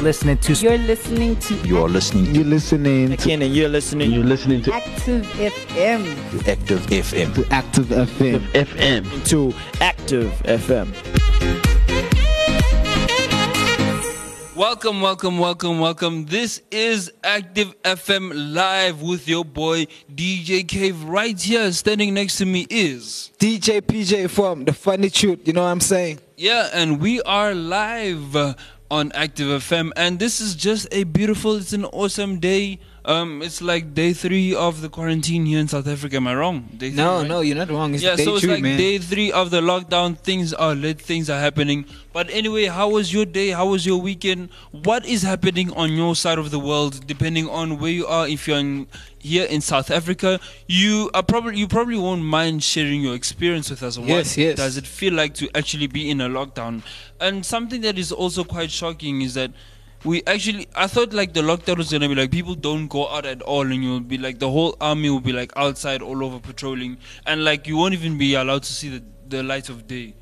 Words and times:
listening 0.00 0.38
to 0.38 0.52
You're 0.54 0.78
listening 0.78 1.36
to 1.36 1.54
You 1.66 1.82
are 1.82 1.88
listening 1.88 2.24
to 2.26 2.32
You're 2.32 2.44
listening 2.44 3.08
to 3.08 3.14
Again, 3.14 3.42
and 3.42 3.54
you're 3.54 3.68
listening. 3.68 4.10
You're 4.10 4.24
listening 4.24 4.62
to 4.62 4.74
Active 4.74 5.24
FM. 5.26 6.48
Active 6.48 6.80
FM. 6.86 7.34
To 7.34 7.46
Active 7.52 7.86
FM. 7.86 8.40
FM 8.52 9.28
to 9.28 9.52
Active 9.80 10.30
FM. 10.44 10.88
Welcome, 14.54 15.00
welcome, 15.00 15.38
welcome, 15.38 15.80
welcome. 15.80 16.26
This 16.26 16.62
is 16.70 17.10
Active 17.24 17.74
FM 17.82 18.54
Live 18.54 19.02
with 19.02 19.26
your 19.26 19.44
boy 19.44 19.86
DJ 20.14 20.66
Cave. 20.66 21.02
Right 21.04 21.40
here, 21.40 21.72
standing 21.72 22.14
next 22.14 22.36
to 22.38 22.46
me 22.46 22.66
is. 22.70 23.32
DJ 23.38 23.80
PJ 23.80 24.30
from 24.30 24.64
the 24.64 24.72
funny 24.72 25.10
truth. 25.10 25.40
You 25.46 25.54
know 25.54 25.62
what 25.62 25.70
I'm 25.70 25.80
saying? 25.80 26.20
Yeah, 26.36 26.68
and 26.72 27.00
we 27.00 27.22
are 27.22 27.54
live 27.54 28.36
uh, 28.36 28.54
on 28.92 29.10
Active 29.12 29.48
FM, 29.62 29.90
and 29.96 30.18
this 30.18 30.38
is 30.38 30.54
just 30.54 30.86
a 30.92 31.04
beautiful, 31.04 31.56
it's 31.56 31.72
an 31.72 31.86
awesome 31.86 32.38
day. 32.38 32.78
Um, 33.06 33.40
it's 33.42 33.60
like 33.62 33.94
day 33.94 34.12
three 34.12 34.54
of 34.54 34.80
the 34.82 34.88
quarantine 34.88 35.44
here 35.46 35.58
in 35.58 35.66
South 35.66 35.88
Africa. 35.88 36.16
Am 36.16 36.28
I 36.28 36.34
wrong? 36.36 36.68
Day 36.76 36.90
three, 36.90 36.96
No, 36.96 37.18
right? 37.20 37.26
no, 37.26 37.40
you're 37.40 37.56
not 37.56 37.70
wrong. 37.70 37.94
It's 37.94 38.02
yeah, 38.04 38.14
day 38.16 38.24
so 38.24 38.34
it's 38.34 38.42
two, 38.42 38.48
like 38.52 38.62
man. 38.62 38.76
day 38.78 38.98
three 38.98 39.32
of 39.32 39.50
the 39.50 39.60
lockdown. 39.62 40.16
Things 40.18 40.52
are 40.52 40.74
lit, 40.74 41.00
things 41.00 41.28
are 41.30 41.40
happening. 41.40 41.86
But 42.12 42.28
anyway, 42.30 42.66
how 42.66 42.90
was 42.90 43.12
your 43.12 43.24
day? 43.24 43.48
How 43.48 43.66
was 43.66 43.84
your 43.86 44.00
weekend? 44.00 44.50
What 44.70 45.04
is 45.06 45.22
happening 45.22 45.72
on 45.72 45.92
your 45.94 46.14
side 46.14 46.38
of 46.38 46.50
the 46.52 46.60
world? 46.60 47.04
Depending 47.06 47.48
on 47.48 47.78
where 47.80 47.90
you 47.90 48.06
are, 48.06 48.28
if 48.28 48.46
you're 48.46 48.58
in, 48.58 48.86
here 49.22 49.44
in 49.44 49.60
South 49.60 49.90
Africa, 49.90 50.40
you 50.66 51.10
are 51.14 51.22
probably 51.22 51.56
you 51.58 51.68
probably 51.68 51.96
won't 51.96 52.22
mind 52.22 52.62
sharing 52.62 53.00
your 53.00 53.14
experience 53.14 53.70
with 53.70 53.82
us. 53.82 53.96
What 53.96 54.08
Yes, 54.08 54.36
yes. 54.36 54.56
does 54.56 54.76
it 54.76 54.86
feel 54.86 55.14
like 55.14 55.34
to 55.34 55.48
actually 55.56 55.86
be 55.86 56.10
in 56.10 56.20
a 56.20 56.28
lockdown? 56.28 56.82
And 57.20 57.46
something 57.46 57.80
that 57.82 57.98
is 57.98 58.10
also 58.10 58.42
quite 58.42 58.70
shocking 58.70 59.22
is 59.22 59.34
that 59.34 59.52
we 60.04 60.24
actually 60.26 60.66
I 60.74 60.88
thought 60.88 61.12
like 61.12 61.32
the 61.34 61.42
lockdown 61.42 61.78
was 61.78 61.92
gonna 61.92 62.08
be 62.08 62.16
like 62.16 62.32
people 62.32 62.56
don't 62.56 62.88
go 62.88 63.08
out 63.08 63.24
at 63.24 63.40
all 63.42 63.62
and 63.62 63.82
you'll 63.84 64.00
be 64.00 64.18
like 64.18 64.40
the 64.40 64.50
whole 64.50 64.76
army 64.80 65.08
will 65.08 65.20
be 65.20 65.32
like 65.32 65.52
outside 65.56 66.02
all 66.02 66.24
over 66.24 66.40
patrolling 66.40 66.98
and 67.24 67.44
like 67.44 67.68
you 67.68 67.76
won't 67.76 67.94
even 67.94 68.18
be 68.18 68.34
allowed 68.34 68.64
to 68.64 68.72
see 68.72 68.88
the, 68.88 69.02
the 69.28 69.42
light 69.44 69.68
of 69.68 69.86
day. 69.86 70.14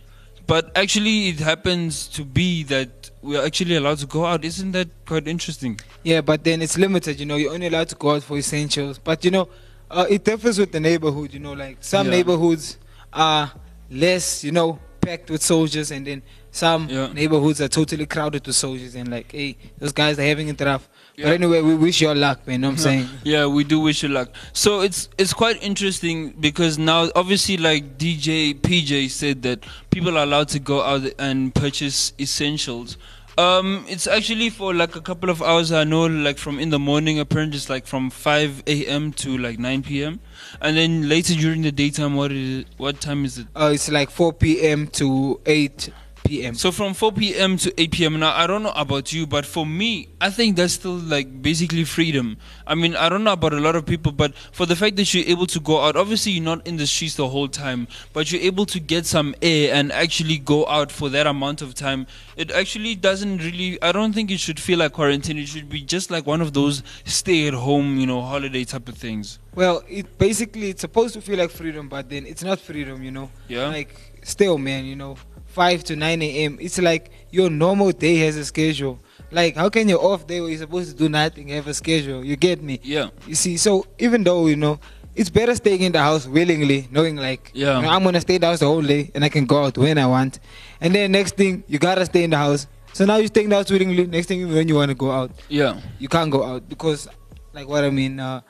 But 0.51 0.77
actually 0.77 1.29
it 1.29 1.39
happens 1.39 2.09
to 2.09 2.25
be 2.25 2.65
that 2.65 3.11
we're 3.23 3.45
actually 3.47 3.77
allowed 3.77 3.99
to 3.99 4.07
go 4.07 4.27
out. 4.27 4.45
Isn't 4.45 4.73
that 4.73 4.89
quite 5.07 5.29
interesting? 5.29 5.79
Yeah, 6.03 6.23
but 6.23 6.43
then 6.43 6.61
it's 6.61 6.77
limited. 6.77 7.21
You 7.21 7.27
know, 7.27 7.37
you're 7.37 7.53
only 7.53 7.69
allowed 7.69 7.89
to 7.91 7.95
go 7.95 8.17
out 8.17 8.25
for 8.25 8.37
essentials. 8.37 8.99
But 8.99 9.25
you 9.25 9.31
know, 9.31 9.49
uh, 9.93 10.07
it 10.11 10.25
differs 10.25 10.59
with 10.59 10.73
the 10.73 10.81
neighborhood. 10.81 11.33
You 11.33 11.39
know, 11.39 11.53
like 11.53 11.77
some 11.79 12.07
Yeah. 12.07 12.15
neighborhoods 12.17 12.79
are 13.13 13.53
less, 13.93 14.43
you 14.43 14.51
know, 14.51 14.81
packed 15.01 15.31
with 15.31 15.41
soldiers, 15.41 15.93
and 15.93 16.05
then 16.05 16.21
some 16.51 16.89
Yeah. 16.89 17.13
neighborhoods 17.13 17.61
are 17.61 17.69
totally 17.69 18.07
crowded 18.07 18.47
with 18.47 18.57
soldiers. 18.57 18.95
And 18.95 19.09
like, 19.11 19.33
hey, 19.33 19.57
those 19.79 19.93
guys 19.93 20.19
are 20.19 20.23
having 20.25 20.49
it 20.49 20.61
rough. 20.61 20.89
Yeah. 21.17 21.27
But 21.27 21.33
anyway, 21.35 21.61
we 21.61 21.75
wish 21.75 22.01
you 22.01 22.15
luck, 22.15 22.47
man. 22.47 22.55
You 22.55 22.59
know 22.61 22.69
what 22.69 22.73
I'm 22.73 22.79
saying? 22.89 23.09
Yeah, 23.25 23.47
we 23.47 23.65
do 23.65 23.81
wish 23.81 24.03
you 24.03 24.09
luck. 24.09 24.31
So 24.53 24.81
it's 24.81 25.09
it's 25.19 25.33
quite 25.33 25.63
interesting 25.63 26.31
because 26.41 26.79
now 26.79 27.11
obviously 27.15 27.57
like 27.57 27.99
DJ 27.99 28.55
PJ 28.59 29.11
said 29.11 29.43
that 29.43 29.65
people 29.91 30.17
are 30.17 30.23
allowed 30.25 30.49
to 30.49 30.59
go 30.59 30.83
out 30.83 31.03
and 31.19 31.55
purchase 31.55 32.13
essentials. 32.19 32.97
Um, 33.39 33.87
it's 33.89 34.07
actually 34.07 34.51
for 34.51 34.75
like 34.75 34.97
a 34.97 35.01
couple 35.01 35.31
of 35.31 35.41
hours. 35.41 35.73
I 35.73 35.85
know, 35.85 36.07
like 36.07 36.37
from 36.37 36.59
in 36.59 36.71
the 36.71 36.79
morning, 36.79 37.19
apparently 37.19 37.57
it's 37.57 37.71
like 37.71 37.87
from 37.87 38.11
5 38.11 38.65
a.m. 38.67 39.13
to 39.15 39.39
like 39.39 39.59
9 39.59 39.83
p.m. 39.83 40.21
And 40.61 40.77
then 40.77 41.09
later 41.09 41.35
during 41.35 41.63
the 41.63 41.73
daytime, 41.73 42.17
what 42.17 42.33
is 42.33 42.61
it, 42.61 42.67
what 42.77 43.01
time 43.01 43.25
is 43.25 43.39
it? 43.39 43.47
Uh, 43.57 43.71
it's 43.73 43.89
like 43.91 44.11
4 44.11 44.33
p.m. 44.35 44.89
to 44.89 45.41
8 45.47 45.89
p.m. 46.31 46.55
So 46.55 46.71
from 46.71 46.95
4 46.95 47.13
p.m. 47.13 47.57
to 47.59 47.81
8 47.81 47.91
p.m. 47.91 48.21
Now 48.21 48.35
I 48.35 48.47
don't 48.47 48.63
know 48.63 48.73
about 48.77 49.13
you, 49.13 49.27
but 49.27 49.45
for 49.45 49.67
me, 49.67 50.09
I 50.21 50.31
think 50.31 50.57
that's 50.57 50.75
still 50.75 50.95
like 50.95 51.43
basically 51.43 51.85
freedom. 51.85 52.37
I 52.67 52.75
mean, 52.77 52.95
I 52.95 53.09
don't 53.09 53.25
know 53.25 53.33
about 53.33 53.53
a 53.53 53.61
lot 53.61 53.75
of 53.75 53.85
people, 53.85 54.13
but 54.13 54.35
for 54.53 54.65
the 54.65 54.77
fact 54.77 54.97
that 54.97 55.13
you're 55.13 55.27
able 55.27 55.47
to 55.49 55.61
go 55.61 55.81
out, 55.81 55.97
obviously 55.97 56.33
you're 56.33 56.45
not 56.45 56.67
in 56.67 56.77
the 56.77 56.87
streets 56.87 57.17
the 57.17 57.29
whole 57.29 57.49
time, 57.49 57.89
but 58.13 58.31
you're 58.31 58.41
able 58.43 58.65
to 58.67 58.79
get 58.79 59.07
some 59.07 59.35
air 59.43 59.75
and 59.75 59.91
actually 59.93 60.39
go 60.39 60.67
out 60.67 60.93
for 60.93 61.09
that 61.09 61.27
amount 61.27 61.63
of 61.63 61.75
time. 61.75 62.07
It 62.37 62.53
actually 62.53 62.95
doesn't 62.95 63.39
really. 63.39 63.83
I 63.83 63.93
don't 63.93 64.13
think 64.13 64.31
it 64.31 64.39
should 64.39 64.61
feel 64.61 64.79
like 64.79 64.93
quarantine. 64.93 65.37
It 65.37 65.49
should 65.49 65.69
be 65.69 65.83
just 65.83 66.11
like 66.11 66.27
one 66.27 66.41
of 66.41 66.53
those 66.53 66.83
stay-at-home, 67.05 67.99
you 67.99 68.07
know, 68.07 68.23
holiday 68.23 68.65
type 68.65 68.89
of 68.89 68.97
things. 68.97 69.39
Well, 69.55 69.83
it 69.89 70.17
basically 70.17 70.71
it's 70.71 70.81
supposed 70.83 71.15
to 71.15 71.21
feel 71.21 71.39
like 71.39 71.51
freedom, 71.51 71.89
but 71.89 72.09
then 72.09 72.25
it's 72.25 72.45
not 72.45 72.61
freedom, 72.61 73.03
you 73.03 73.11
know. 73.11 73.31
Yeah. 73.49 73.67
Like 73.67 73.95
still, 74.23 74.59
man, 74.59 74.85
you 74.85 74.95
know, 74.95 75.17
five 75.51 75.85
to 75.85 75.97
nine 75.97 76.23
a.m. 76.23 76.59
It's 76.61 76.79
like 76.79 77.11
your 77.31 77.51
normal 77.51 77.93
day 77.93 78.17
has 78.19 78.37
a 78.37 78.45
schedule. 78.45 78.99
Like, 79.33 79.55
how 79.57 79.69
can 79.69 79.89
your 79.89 80.03
off 80.05 80.27
day 80.27 80.41
where 80.41 80.51
you're 80.51 80.59
supposed 80.59 80.91
to 80.91 80.97
do 80.97 81.09
nothing 81.09 81.49
have 81.49 81.67
a 81.69 81.75
schedule? 81.75 82.25
You 82.25 82.37
get 82.37 82.63
me? 82.63 82.81
Yeah. 82.83 83.11
You 83.27 83.35
see, 83.37 83.57
so 83.57 83.87
even 83.99 84.25
though 84.25 84.47
you 84.47 84.57
know, 84.57 84.81
it's 85.15 85.31
better 85.31 85.55
staying 85.55 85.83
in 85.83 85.93
the 85.93 86.01
house 86.01 86.27
willingly, 86.27 86.89
knowing 86.91 87.17
like, 87.17 87.51
Yeah. 87.55 87.77
you 87.77 87.83
know, 87.83 87.91
I'm 87.91 88.03
gonna 88.03 88.21
stay 88.21 88.37
in 88.37 88.41
the 88.41 88.47
house 88.49 88.59
the 88.61 88.67
whole 88.67 88.83
day 88.83 89.11
and 89.15 89.25
I 89.25 89.29
can 89.29 89.47
go 89.47 89.65
out 89.65 89.77
when 89.79 89.99
I 89.99 90.07
want. 90.07 90.41
And 90.81 90.95
then 90.95 91.13
next 91.13 91.37
thing, 91.37 91.63
you 91.69 91.79
gotta 91.79 92.05
stay 92.07 92.25
in 92.25 92.31
the 92.31 92.39
house. 92.39 92.67
So 92.93 93.05
now 93.05 93.17
you're 93.17 93.29
staying 93.29 93.45
in 93.45 93.51
the 93.51 93.57
house 93.57 93.71
willingly. 93.71 94.07
Next 94.07 94.27
thing, 94.27 94.53
when 94.53 94.67
you 94.67 94.75
wanna 94.75 94.95
go 94.95 95.11
out, 95.13 95.31
Yeah. 95.49 95.79
you 96.01 96.09
can't 96.09 96.31
go 96.31 96.43
out 96.43 96.69
because 96.69 97.07
like 97.55 97.69
what 97.69 97.85
I 97.85 97.91
mean, 97.91 98.19
uh, 98.19 98.41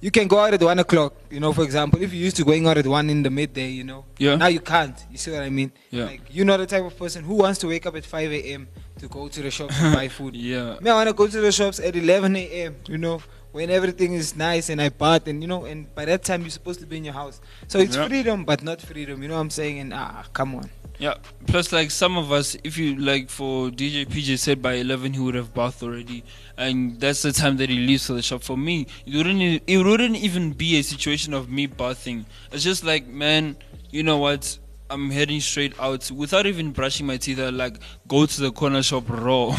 you 0.00 0.10
can 0.10 0.28
go 0.28 0.38
out 0.38 0.54
at 0.54 0.62
one 0.62 0.78
o'clock, 0.78 1.14
you 1.30 1.40
know, 1.40 1.52
for 1.52 1.64
example, 1.64 2.00
if 2.02 2.12
you 2.12 2.20
used 2.20 2.36
to 2.36 2.44
going 2.44 2.66
out 2.66 2.78
at 2.78 2.86
one 2.86 3.10
in 3.10 3.22
the 3.22 3.30
midday, 3.30 3.68
you 3.68 3.84
know. 3.84 4.04
Yeah. 4.18 4.36
Now 4.36 4.46
you 4.46 4.60
can't. 4.60 4.96
You 5.10 5.18
see 5.18 5.32
what 5.32 5.42
I 5.42 5.50
mean? 5.50 5.72
Yeah. 5.90 6.04
Like 6.04 6.22
you're 6.30 6.46
not 6.46 6.58
the 6.58 6.66
type 6.66 6.84
of 6.84 6.96
person 6.96 7.24
who 7.24 7.34
wants 7.34 7.58
to 7.60 7.66
wake 7.68 7.84
up 7.86 7.96
at 7.96 8.04
five 8.04 8.30
AM 8.32 8.68
to 9.00 9.08
go 9.08 9.28
to 9.28 9.42
the 9.42 9.50
shop 9.50 9.70
and 9.72 9.94
buy 9.94 10.08
food. 10.18 10.36
Yeah. 10.36 10.76
Me, 10.80 10.90
I 10.90 10.94
wanna 10.94 11.12
go 11.12 11.26
to 11.26 11.40
the 11.40 11.52
shops 11.52 11.80
at 11.80 11.96
eleven 11.96 12.36
AM, 12.36 12.76
you 12.86 12.98
know, 12.98 13.20
when 13.52 13.70
everything 13.70 14.12
is 14.14 14.36
nice 14.36 14.68
and 14.68 14.80
I 14.80 14.88
bought 14.90 15.26
and 15.26 15.42
you 15.42 15.48
know, 15.48 15.64
and 15.64 15.92
by 15.94 16.04
that 16.04 16.22
time 16.24 16.42
you're 16.42 16.50
supposed 16.50 16.80
to 16.80 16.86
be 16.86 16.96
in 16.96 17.04
your 17.04 17.14
house. 17.14 17.40
So 17.66 17.78
it's 17.78 17.96
Yeah. 17.96 18.06
freedom 18.08 18.44
but 18.44 18.62
not 18.62 18.80
freedom, 18.82 19.22
you 19.22 19.28
know 19.28 19.34
what 19.34 19.40
I'm 19.40 19.50
saying? 19.50 19.78
And 19.78 19.94
ah 19.94 20.24
come 20.32 20.54
on. 20.54 20.70
Yeah. 20.98 21.14
Plus, 21.46 21.70
like 21.70 21.92
some 21.92 22.18
of 22.18 22.32
us, 22.32 22.56
if 22.64 22.76
you 22.76 22.96
like, 22.96 23.30
for 23.30 23.70
DJ 23.70 24.04
PJ 24.04 24.36
said 24.36 24.60
by 24.60 24.74
eleven 24.74 25.12
he 25.14 25.20
would 25.20 25.36
have 25.36 25.54
bathed 25.54 25.80
already, 25.82 26.24
and 26.56 26.98
that's 27.00 27.22
the 27.22 27.30
time 27.32 27.56
that 27.58 27.70
he 27.70 27.78
leaves 27.78 28.06
for 28.08 28.14
the 28.14 28.22
shop. 28.22 28.42
For 28.42 28.58
me, 28.58 28.88
it 29.06 29.14
wouldn't. 29.16 29.62
It 29.64 29.76
wouldn't 29.78 30.16
even 30.16 30.50
be 30.52 30.76
a 30.76 30.82
situation 30.82 31.34
of 31.34 31.48
me 31.48 31.66
bathing. 31.66 32.26
It's 32.50 32.64
just 32.64 32.82
like, 32.82 33.06
man, 33.06 33.56
you 33.92 34.02
know 34.02 34.18
what? 34.18 34.58
I'm 34.90 35.10
heading 35.10 35.40
straight 35.40 35.78
out 35.78 36.10
without 36.10 36.46
even 36.46 36.72
brushing 36.72 37.06
my 37.06 37.18
teeth. 37.18 37.38
I 37.38 37.50
like 37.50 37.78
go 38.06 38.24
to 38.24 38.40
the 38.40 38.50
corner 38.50 38.82
shop 38.82 39.04
raw, 39.08 39.54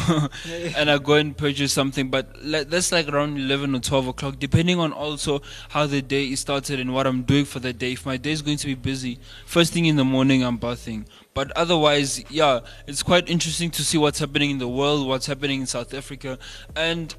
and 0.76 0.90
I 0.90 0.98
go 0.98 1.14
and 1.14 1.38
purchase 1.38 1.72
something. 1.72 2.10
But 2.10 2.44
like, 2.44 2.70
that's 2.70 2.92
like 2.92 3.08
around 3.08 3.38
eleven 3.38 3.76
or 3.76 3.80
twelve 3.80 4.08
o'clock, 4.08 4.40
depending 4.40 4.80
on 4.80 4.92
also 4.92 5.42
how 5.70 5.86
the 5.86 6.02
day 6.02 6.26
is 6.26 6.40
started 6.40 6.80
and 6.80 6.94
what 6.94 7.06
I'm 7.06 7.24
doing 7.24 7.46
for 7.46 7.60
the 7.60 7.74
day. 7.74 7.92
If 7.92 8.06
my 8.06 8.18
day 8.18 8.32
is 8.32 8.42
going 8.42 8.58
to 8.58 8.68
be 8.68 8.76
busy, 8.76 9.20
first 9.46 9.72
thing 9.72 9.86
in 9.86 9.98
the 9.98 10.06
morning 10.06 10.44
I'm 10.44 10.58
bathing. 10.58 11.06
But 11.34 11.52
otherwise, 11.52 12.24
yeah, 12.30 12.62
it's 12.88 13.04
quite 13.04 13.30
interesting 13.30 13.70
to 13.72 13.84
see 13.84 13.98
what's 13.98 14.20
happening 14.20 14.50
in 14.50 14.58
the 14.58 14.68
world, 14.68 15.08
what's 15.08 15.28
happening 15.28 15.62
in 15.62 15.68
South 15.68 15.94
Africa, 15.94 16.40
and 16.76 17.14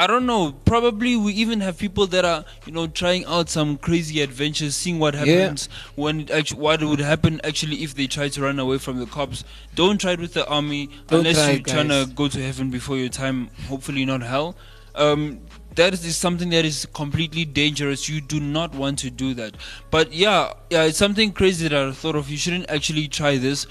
I 0.00 0.06
don't 0.06 0.24
know. 0.24 0.52
Probably 0.64 1.14
we 1.14 1.34
even 1.34 1.60
have 1.60 1.76
people 1.76 2.06
that 2.06 2.24
are, 2.24 2.46
you 2.64 2.72
know, 2.72 2.86
trying 2.86 3.26
out 3.26 3.50
some 3.50 3.76
crazy 3.76 4.22
adventures, 4.22 4.74
seeing 4.74 4.98
what 4.98 5.14
happens 5.14 5.68
when 5.94 6.20
it 6.20 6.30
actually, 6.30 6.58
what 6.58 6.82
would 6.82 7.00
happen 7.00 7.38
actually 7.44 7.82
if 7.82 7.94
they 7.94 8.06
try 8.06 8.30
to 8.30 8.40
run 8.40 8.58
away 8.58 8.78
from 8.78 8.98
the 8.98 9.04
cops. 9.04 9.44
Don't 9.74 10.00
try 10.00 10.12
it 10.12 10.18
with 10.18 10.32
the 10.32 10.48
army 10.48 10.88
Don't 11.08 11.18
unless 11.18 11.36
try 11.36 11.50
you're 11.50 11.60
it, 11.60 11.66
trying 11.66 11.88
to 11.88 12.10
go 12.14 12.28
to 12.28 12.42
heaven 12.42 12.70
before 12.70 12.96
your 12.96 13.10
time. 13.10 13.50
Hopefully 13.68 14.06
not 14.06 14.22
hell. 14.22 14.56
Um, 14.94 15.42
that 15.74 15.92
is 15.92 16.16
something 16.16 16.48
that 16.48 16.64
is 16.64 16.86
completely 16.94 17.44
dangerous. 17.44 18.08
You 18.08 18.22
do 18.22 18.40
not 18.40 18.74
want 18.74 19.00
to 19.00 19.10
do 19.10 19.34
that. 19.34 19.54
But 19.90 20.14
yeah, 20.14 20.54
yeah, 20.70 20.84
it's 20.84 20.96
something 20.96 21.30
crazy 21.30 21.68
that 21.68 21.78
I 21.78 21.92
thought 21.92 22.16
of. 22.16 22.30
You 22.30 22.38
shouldn't 22.38 22.70
actually 22.70 23.06
try 23.06 23.36
this, 23.36 23.66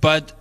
but 0.00 0.32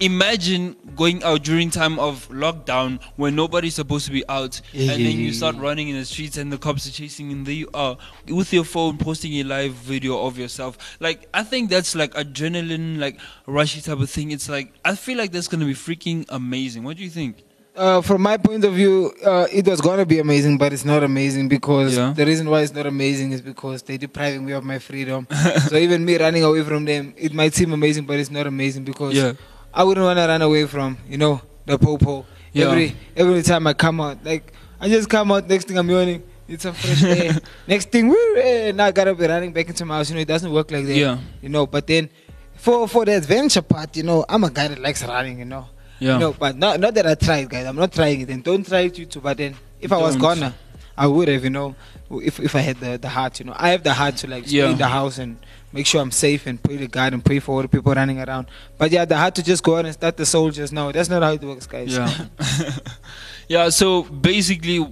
imagine 0.00 0.76
going 0.96 1.22
out 1.22 1.42
during 1.42 1.70
time 1.70 1.98
of 1.98 2.26
lockdown 2.30 2.98
when 3.16 3.34
nobody's 3.36 3.74
supposed 3.74 4.06
to 4.06 4.12
be 4.12 4.24
out 4.28 4.60
Yeah, 4.72 4.92
and 4.92 5.00
yeah, 5.02 5.08
then 5.10 5.18
you 5.18 5.32
start 5.32 5.56
running 5.56 5.88
in 5.88 5.96
the 5.96 6.04
streets 6.04 6.36
and 6.38 6.50
the 6.52 6.58
cops 6.58 6.86
are 6.88 6.90
chasing 6.90 7.30
and 7.32 7.46
there 7.46 7.54
you 7.54 7.68
are 7.74 7.96
with 8.28 8.52
your 8.52 8.64
phone 8.64 8.96
posting 8.98 9.34
a 9.34 9.42
live 9.44 9.72
video 9.74 10.24
of 10.26 10.38
yourself 10.38 10.78
like 11.00 11.28
i 11.34 11.42
think 11.42 11.68
that's 11.70 11.94
like 11.94 12.12
adrenaline 12.14 12.98
like 12.98 13.20
rushy 13.46 13.80
type 13.80 13.98
of 14.00 14.08
thing 14.10 14.30
it's 14.30 14.48
like 14.48 14.72
i 14.84 14.94
feel 14.94 15.18
like 15.18 15.32
that's 15.32 15.48
gonna 15.48 15.66
be 15.66 15.74
freaking 15.74 16.24
amazing 16.30 16.82
what 16.82 16.96
do 16.96 17.04
you 17.04 17.10
think 17.10 17.36
Uh, 17.76 18.02
from 18.02 18.20
my 18.20 18.36
point 18.36 18.64
of 18.68 18.74
view, 18.74 18.94
uh, 19.24 19.46
it 19.58 19.64
was 19.64 19.80
gonna 19.80 20.04
be 20.04 20.18
amazing, 20.18 20.58
but 20.58 20.72
it's 20.74 20.84
not 20.84 21.02
amazing 21.10 21.46
because 21.48 21.94
Yeah. 21.96 22.12
the 22.20 22.26
reason 22.30 22.50
why 22.50 22.60
it's 22.64 22.74
not 22.74 22.84
amazing 22.84 23.28
is 23.36 23.40
because 23.40 23.80
they're 23.86 23.96
depriving 24.08 24.42
me 24.44 24.52
of 24.58 24.64
my 24.72 24.78
freedom. 24.88 25.20
so 25.70 25.76
even 25.76 26.04
me 26.04 26.14
running 26.18 26.42
away 26.50 26.62
from 26.70 26.84
them, 26.84 27.14
it 27.16 27.32
might 27.32 27.54
seem 27.54 27.70
amazing, 27.72 28.04
but 28.10 28.16
it's 28.22 28.32
not 28.38 28.46
amazing 28.54 28.82
because 28.90 29.14
Yeah. 29.14 29.32
I 29.72 29.84
wouldn't 29.84 30.04
want 30.04 30.18
to 30.18 30.26
run 30.26 30.42
away 30.42 30.66
from, 30.66 30.98
you 31.08 31.18
know, 31.18 31.40
the 31.66 31.78
popo. 31.78 32.26
Yeah. 32.52 32.66
Every 32.66 32.96
every 33.16 33.42
time 33.42 33.66
I 33.66 33.74
come 33.74 34.00
out, 34.00 34.24
like 34.24 34.52
I 34.80 34.88
just 34.88 35.08
come 35.08 35.30
out, 35.32 35.48
next 35.48 35.68
thing 35.68 35.78
I'm 35.78 35.88
yawning. 35.88 36.22
It's 36.48 36.64
a 36.64 36.72
fresh 36.72 37.04
air. 37.04 37.38
Next 37.68 37.90
thing, 37.92 38.08
woo, 38.08 38.16
eh, 38.36 38.72
now 38.72 38.86
I 38.86 38.90
gotta 38.90 39.14
be 39.14 39.24
running 39.24 39.52
back 39.52 39.68
into 39.68 39.84
my 39.84 39.98
house. 39.98 40.10
You 40.10 40.16
know, 40.16 40.22
it 40.22 40.26
doesn't 40.26 40.50
work 40.50 40.68
like 40.72 40.84
that. 40.84 40.96
Yeah. 40.96 41.18
You 41.40 41.48
know, 41.48 41.64
but 41.64 41.86
then 41.86 42.10
for 42.56 42.88
for 42.88 43.04
the 43.04 43.12
adventure 43.16 43.62
part, 43.62 43.96
you 43.96 44.02
know, 44.02 44.24
I'm 44.28 44.42
a 44.42 44.50
guy 44.50 44.66
that 44.66 44.80
likes 44.80 45.04
running. 45.04 45.38
You 45.38 45.44
know, 45.44 45.66
Yeah. 46.00 46.14
You 46.14 46.18
know, 46.18 46.32
but 46.32 46.56
not 46.56 46.80
not 46.80 46.94
that 46.94 47.06
I 47.06 47.14
tried, 47.14 47.48
guys. 47.48 47.66
I'm 47.66 47.76
not 47.76 47.92
trying 47.92 48.20
it, 48.22 48.30
and 48.30 48.42
don't 48.42 48.66
try 48.66 48.80
it 48.80 48.98
you 48.98 49.06
too. 49.06 49.20
But 49.20 49.36
then, 49.36 49.54
if 49.80 49.92
I 49.92 49.96
was 49.98 50.16
Don't. 50.16 50.22
gonna, 50.40 50.54
I 50.98 51.06
would 51.06 51.28
have, 51.28 51.44
you 51.44 51.50
know, 51.50 51.76
if 52.10 52.40
if 52.40 52.56
I 52.56 52.60
had 52.62 52.80
the 52.80 52.98
the 52.98 53.08
heart, 53.08 53.38
you 53.38 53.46
know, 53.46 53.54
I 53.56 53.68
have 53.70 53.84
the 53.84 53.94
heart 53.94 54.16
to 54.16 54.26
like 54.26 54.48
stay 54.48 54.56
Yeah. 54.58 54.70
in 54.70 54.78
the 54.78 54.88
house 54.88 55.18
and 55.18 55.36
make 55.72 55.86
sure 55.86 56.00
I'm 56.00 56.10
safe 56.10 56.46
and 56.46 56.62
pray 56.62 56.76
to 56.78 56.88
God 56.88 57.12
and 57.12 57.24
pray 57.24 57.38
for 57.38 57.56
all 57.56 57.62
the 57.62 57.68
people 57.68 57.92
running 57.92 58.20
around. 58.20 58.48
But 58.78 58.90
yeah, 58.90 59.04
they 59.04 59.14
had 59.14 59.34
to 59.36 59.42
just 59.42 59.62
go 59.62 59.76
out 59.76 59.84
and 59.84 59.94
start 59.94 60.16
the 60.16 60.26
soldiers. 60.26 60.72
No, 60.72 60.92
that's 60.92 61.08
not 61.08 61.22
how 61.22 61.32
it 61.32 61.42
works, 61.42 61.66
guys. 61.66 61.96
Yeah. 61.96 62.26
yeah, 63.48 63.68
so 63.68 64.02
basically 64.02 64.86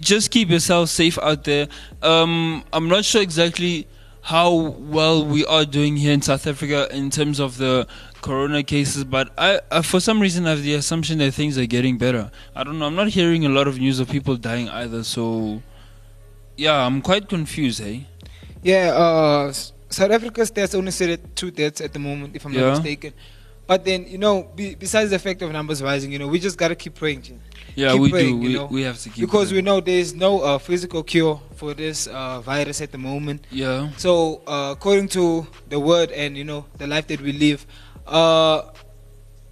just 0.00 0.30
keep 0.30 0.48
yourself 0.50 0.88
safe 0.88 1.18
out 1.18 1.44
there. 1.44 1.68
Um 2.02 2.64
I'm 2.72 2.88
not 2.88 3.04
sure 3.04 3.22
exactly 3.22 3.86
how 4.22 4.52
well 4.52 5.24
we 5.24 5.46
are 5.46 5.64
doing 5.64 5.96
here 5.96 6.12
in 6.12 6.20
South 6.20 6.48
Africa 6.48 6.88
in 6.90 7.10
terms 7.10 7.38
of 7.38 7.58
the 7.58 7.86
corona 8.22 8.60
cases, 8.64 9.04
but 9.04 9.32
I, 9.38 9.60
I 9.70 9.82
for 9.82 10.00
some 10.00 10.20
reason 10.20 10.46
I 10.46 10.50
have 10.50 10.62
the 10.64 10.74
assumption 10.74 11.18
that 11.18 11.32
things 11.32 11.56
are 11.56 11.66
getting 11.66 11.96
better. 11.96 12.32
I 12.52 12.64
don't 12.64 12.80
know. 12.80 12.86
I'm 12.86 12.96
not 12.96 13.06
hearing 13.08 13.46
a 13.46 13.48
lot 13.48 13.68
of 13.68 13.78
news 13.78 14.00
of 14.00 14.10
people 14.10 14.36
dying 14.36 14.68
either, 14.68 15.04
so 15.04 15.62
yeah, 16.56 16.84
I'm 16.84 17.02
quite 17.02 17.28
confused, 17.28 17.80
hey. 17.80 18.06
Yeah, 18.64 18.94
uh, 18.96 19.52
South 19.88 20.10
Africa's 20.10 20.50
stats 20.50 20.74
only 20.74 20.90
said 20.90 21.10
it 21.10 21.36
two 21.36 21.50
deaths 21.50 21.80
at 21.80 21.92
the 21.92 21.98
moment, 21.98 22.34
if 22.36 22.44
I'm 22.44 22.52
Yeah. 22.52 22.62
not 22.62 22.70
mistaken. 22.82 23.12
But 23.66 23.84
then, 23.84 24.06
you 24.08 24.18
know, 24.18 24.44
be, 24.54 24.74
besides 24.76 25.10
the 25.10 25.18
fact 25.18 25.42
of 25.42 25.50
numbers 25.50 25.82
rising, 25.82 26.12
you 26.12 26.18
know, 26.20 26.28
we 26.28 26.38
just 26.38 26.56
gotta 26.56 26.76
keep 26.76 26.94
praying, 26.94 27.40
Yeah, 27.74 27.92
Keep 27.92 28.00
we 28.00 28.10
praying, 28.10 28.40
do. 28.40 28.42
you 28.42 28.48
We, 28.48 28.54
know, 28.54 28.66
we 28.66 28.82
have 28.82 28.98
to 29.00 29.08
keep 29.10 29.20
because 29.20 29.52
we 29.52 29.60
know 29.60 29.80
there's 29.80 30.14
no 30.14 30.40
uh, 30.40 30.58
physical 30.58 31.02
cure 31.02 31.40
for 31.56 31.74
this 31.74 32.06
uh, 32.06 32.40
virus 32.40 32.80
at 32.80 32.90
the 32.92 32.98
moment. 32.98 33.44
Yeah. 33.50 33.90
So, 33.96 34.40
uh, 34.46 34.70
according 34.76 35.08
to 35.08 35.46
the 35.68 35.78
word 35.80 36.10
and 36.12 36.36
you 36.36 36.44
know 36.44 36.64
the 36.78 36.86
life 36.86 37.06
that 37.08 37.20
we 37.20 37.32
live, 37.32 37.66
uh, 38.06 38.62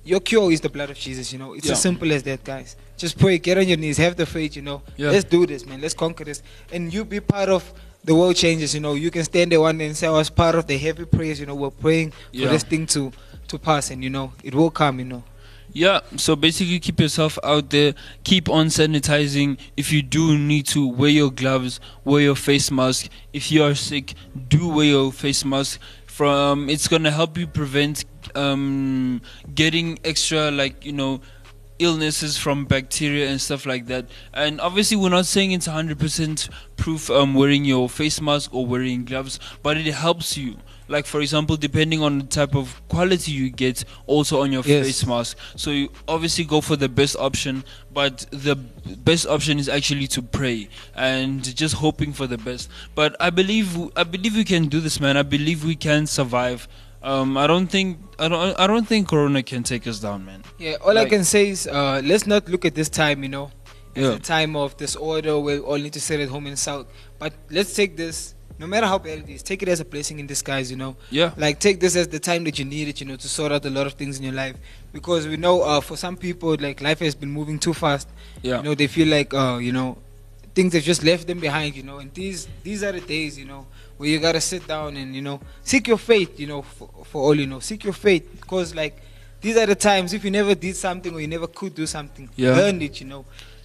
your 0.04 0.20
cure 0.20 0.50
is 0.52 0.60
the 0.60 0.68
blood 0.70 0.90
of 0.90 0.96
Jesus. 0.96 1.32
You 1.32 1.38
know, 1.38 1.54
it's 1.54 1.66
Yeah. 1.66 1.72
as 1.72 1.82
simple 1.82 2.10
as 2.12 2.22
that, 2.22 2.44
guys. 2.44 2.76
Just 2.96 3.18
pray, 3.18 3.38
get 3.38 3.58
on 3.58 3.66
your 3.68 3.76
knees, 3.78 3.96
have 3.98 4.16
the 4.16 4.26
faith. 4.26 4.54
You 4.56 4.62
know, 4.62 4.82
Yeah. 4.96 5.10
let's 5.10 5.24
do 5.24 5.44
this, 5.46 5.66
man. 5.66 5.80
Let's 5.80 5.94
conquer 5.94 6.24
this, 6.24 6.40
and 6.72 6.94
you 6.94 7.04
be 7.04 7.20
part 7.20 7.48
of 7.48 7.64
the 8.04 8.14
world 8.14 8.36
changes. 8.36 8.74
You 8.74 8.80
know, 8.80 8.94
you 8.94 9.10
can 9.10 9.24
stand 9.24 9.52
there 9.52 9.60
one 9.60 9.78
day 9.78 9.86
and 9.86 9.96
say, 9.96 10.06
"I 10.06 10.10
was 10.10 10.30
part 10.30 10.54
of 10.54 10.66
the 10.66 10.76
heavy 10.78 11.04
prayers." 11.04 11.40
You 11.40 11.46
know, 11.46 11.54
we're 11.54 11.70
praying 11.70 12.10
for 12.10 12.16
Yeah. 12.32 12.50
this 12.50 12.62
thing 12.62 12.86
to 12.88 13.12
to 13.48 13.58
pass, 13.58 13.90
and 13.90 14.02
you 14.02 14.10
know, 14.10 14.32
it 14.42 14.54
will 14.54 14.70
come. 14.70 14.98
You 14.98 15.04
know. 15.06 15.24
Yeah, 15.72 16.00
so 16.16 16.36
basically 16.36 16.78
keep 16.78 17.00
yourself 17.00 17.36
out 17.42 17.70
there, 17.70 17.94
keep 18.22 18.48
on 18.48 18.66
sanitizing. 18.68 19.58
If 19.76 19.90
you 19.92 20.02
do 20.02 20.38
need 20.38 20.66
to, 20.68 20.86
wear 20.86 21.10
your 21.10 21.32
gloves, 21.32 21.80
wear 22.04 22.20
your 22.22 22.36
face 22.36 22.70
mask. 22.70 23.08
If 23.32 23.50
you 23.50 23.64
are 23.64 23.74
sick, 23.74 24.14
do 24.48 24.68
wear 24.68 24.86
your 24.86 25.12
face 25.12 25.44
mask. 25.44 25.80
From 26.06 26.70
it's 26.70 26.86
gonna 26.86 27.10
help 27.10 27.36
you 27.36 27.48
prevent 27.48 28.04
um, 28.36 29.20
getting 29.54 29.98
extra 30.04 30.50
like 30.52 30.84
you 30.84 30.92
know 30.92 31.20
illnesses 31.78 32.38
from 32.38 32.64
bacteria 32.64 33.28
and 33.28 33.40
stuff 33.40 33.66
like 33.66 33.86
that. 33.86 34.06
And 34.32 34.60
obviously, 34.60 34.96
we're 34.96 35.08
not 35.10 35.26
saying 35.26 35.52
it's 35.52 35.68
100% 35.68 36.48
proof 36.76 37.10
um, 37.10 37.34
wearing 37.34 37.64
your 37.64 37.88
face 37.88 38.20
mask 38.20 38.54
or 38.54 38.64
wearing 38.66 39.04
gloves, 39.04 39.38
but 39.62 39.76
it 39.76 39.86
helps 39.92 40.36
you. 40.36 40.56
Like, 40.86 41.06
for 41.06 41.22
example, 41.22 41.56
depending 41.56 42.02
on 42.02 42.18
the 42.18 42.24
type 42.26 42.54
of 42.54 42.80
quality 42.88 43.32
you 43.32 43.48
get, 43.48 43.84
also 44.06 44.42
on 44.42 44.52
your 44.52 44.62
Yes. 44.66 44.84
face 44.86 45.06
mask. 45.06 45.38
So, 45.56 45.70
you 45.70 45.88
obviously 46.06 46.44
go 46.44 46.60
for 46.60 46.76
the 46.76 46.90
best 46.90 47.16
option, 47.16 47.64
but 47.92 48.26
the 48.30 48.54
best 48.54 49.26
option 49.26 49.58
is 49.58 49.68
actually 49.68 50.06
to 50.08 50.20
pray 50.22 50.68
and 50.94 51.42
just 51.56 51.76
hoping 51.76 52.12
for 52.12 52.26
the 52.26 52.36
best. 52.36 52.68
But 52.94 53.16
I 53.18 53.30
believe, 53.30 53.76
I 53.96 54.04
believe 54.04 54.36
we 54.36 54.44
can 54.44 54.68
do 54.68 54.78
this, 54.80 55.00
man. 55.00 55.16
I 55.16 55.22
believe 55.22 55.64
we 55.64 55.74
can 55.74 56.06
survive. 56.06 56.68
Um, 57.04 57.36
I 57.36 57.46
don't 57.46 57.66
think 57.66 57.98
I 58.18 58.28
don't 58.28 58.58
I 58.58 58.66
don't 58.66 58.86
think 58.88 59.08
Corona 59.08 59.42
can 59.42 59.62
take 59.62 59.86
us 59.86 60.00
down, 60.00 60.24
man. 60.24 60.42
Yeah, 60.58 60.76
all 60.84 60.96
I 60.96 61.04
can 61.04 61.22
say 61.24 61.48
is 61.50 61.66
uh, 61.66 62.00
let's 62.02 62.26
not 62.26 62.48
look 62.48 62.64
at 62.64 62.74
this 62.74 62.88
time, 62.88 63.22
you 63.22 63.28
know, 63.28 63.50
as 63.94 64.02
Yeah. 64.04 64.14
a 64.14 64.18
time 64.18 64.56
of 64.56 64.76
disorder 64.78 65.38
where 65.38 65.56
we 65.60 65.66
all 65.68 65.76
need 65.78 65.92
to 65.92 66.00
sit 66.00 66.18
at 66.20 66.30
home 66.30 66.46
and 66.46 66.58
sulk. 66.58 66.88
But 67.18 67.34
let's 67.50 67.74
take 67.74 67.98
this, 67.98 68.34
no 68.58 68.66
matter 68.66 68.86
how 68.86 68.98
bad 68.98 69.18
it 69.18 69.28
is, 69.28 69.42
take 69.42 69.62
it 69.62 69.68
as 69.68 69.80
a 69.80 69.84
blessing 69.84 70.18
in 70.18 70.26
disguise, 70.26 70.70
you 70.70 70.78
know. 70.78 70.96
Yeah. 71.10 71.32
Like 71.36 71.60
take 71.60 71.78
this 71.80 71.94
as 71.94 72.08
the 72.08 72.18
time 72.20 72.44
that 72.44 72.58
you 72.58 72.64
need 72.64 72.88
it, 72.88 73.00
you 73.02 73.06
know, 73.06 73.16
to 73.16 73.28
sort 73.28 73.52
out 73.52 73.66
a 73.66 73.70
lot 73.70 73.86
of 73.86 73.92
things 73.94 74.16
in 74.18 74.24
your 74.24 74.32
life. 74.32 74.56
Because 74.92 75.26
we 75.28 75.36
know 75.36 75.60
uh, 75.62 75.80
for 75.82 75.96
some 75.98 76.16
people, 76.16 76.56
like 76.58 76.80
life 76.80 77.00
has 77.00 77.14
been 77.14 77.30
moving 77.30 77.58
too 77.58 77.74
fast. 77.74 78.08
Yeah. 78.40 78.56
You 78.58 78.62
know, 78.62 78.74
they 78.74 78.86
feel 78.86 79.08
like, 79.08 79.34
uh, 79.34 79.58
you 79.60 79.72
know, 79.72 79.98
things 80.54 80.72
have 80.72 80.84
just 80.84 81.02
left 81.04 81.26
them 81.26 81.40
behind, 81.40 81.76
you 81.76 81.82
know. 81.82 81.98
And 81.98 82.14
these 82.14 82.48
these 82.62 82.82
are 82.82 82.92
the 82.92 83.00
days, 83.00 83.38
you 83.38 83.44
know, 83.44 83.66
where 83.96 84.08
you 84.08 84.18
gotta 84.18 84.40
sit 84.40 84.66
down 84.66 84.96
and 84.96 85.14
you 85.14 85.22
know 85.22 85.40
seek 85.62 85.88
your 85.88 85.98
faith, 85.98 86.38
you 86.40 86.46
know, 86.46 86.62
for, 86.62 86.88
for 87.04 87.22
all 87.22 87.34
you 87.34 87.46
know, 87.46 87.60
seek 87.60 87.84
your 87.84 87.92
faith. 87.92 88.28
Because 88.40 88.74
like 88.74 89.00
these 89.40 89.56
are 89.56 89.66
the 89.66 89.74
times 89.74 90.12
if 90.12 90.24
you 90.24 90.30
never 90.30 90.54
did 90.54 90.74
something 90.76 91.12
or 91.14 91.20
you 91.20 91.28
never 91.28 91.46
could 91.46 91.74
do 91.74 91.86
something, 91.86 92.28
Yeah. 92.36 92.56
learn 92.56 92.80
it, 92.82 93.00
you 93.00 93.06
know. 93.06 93.24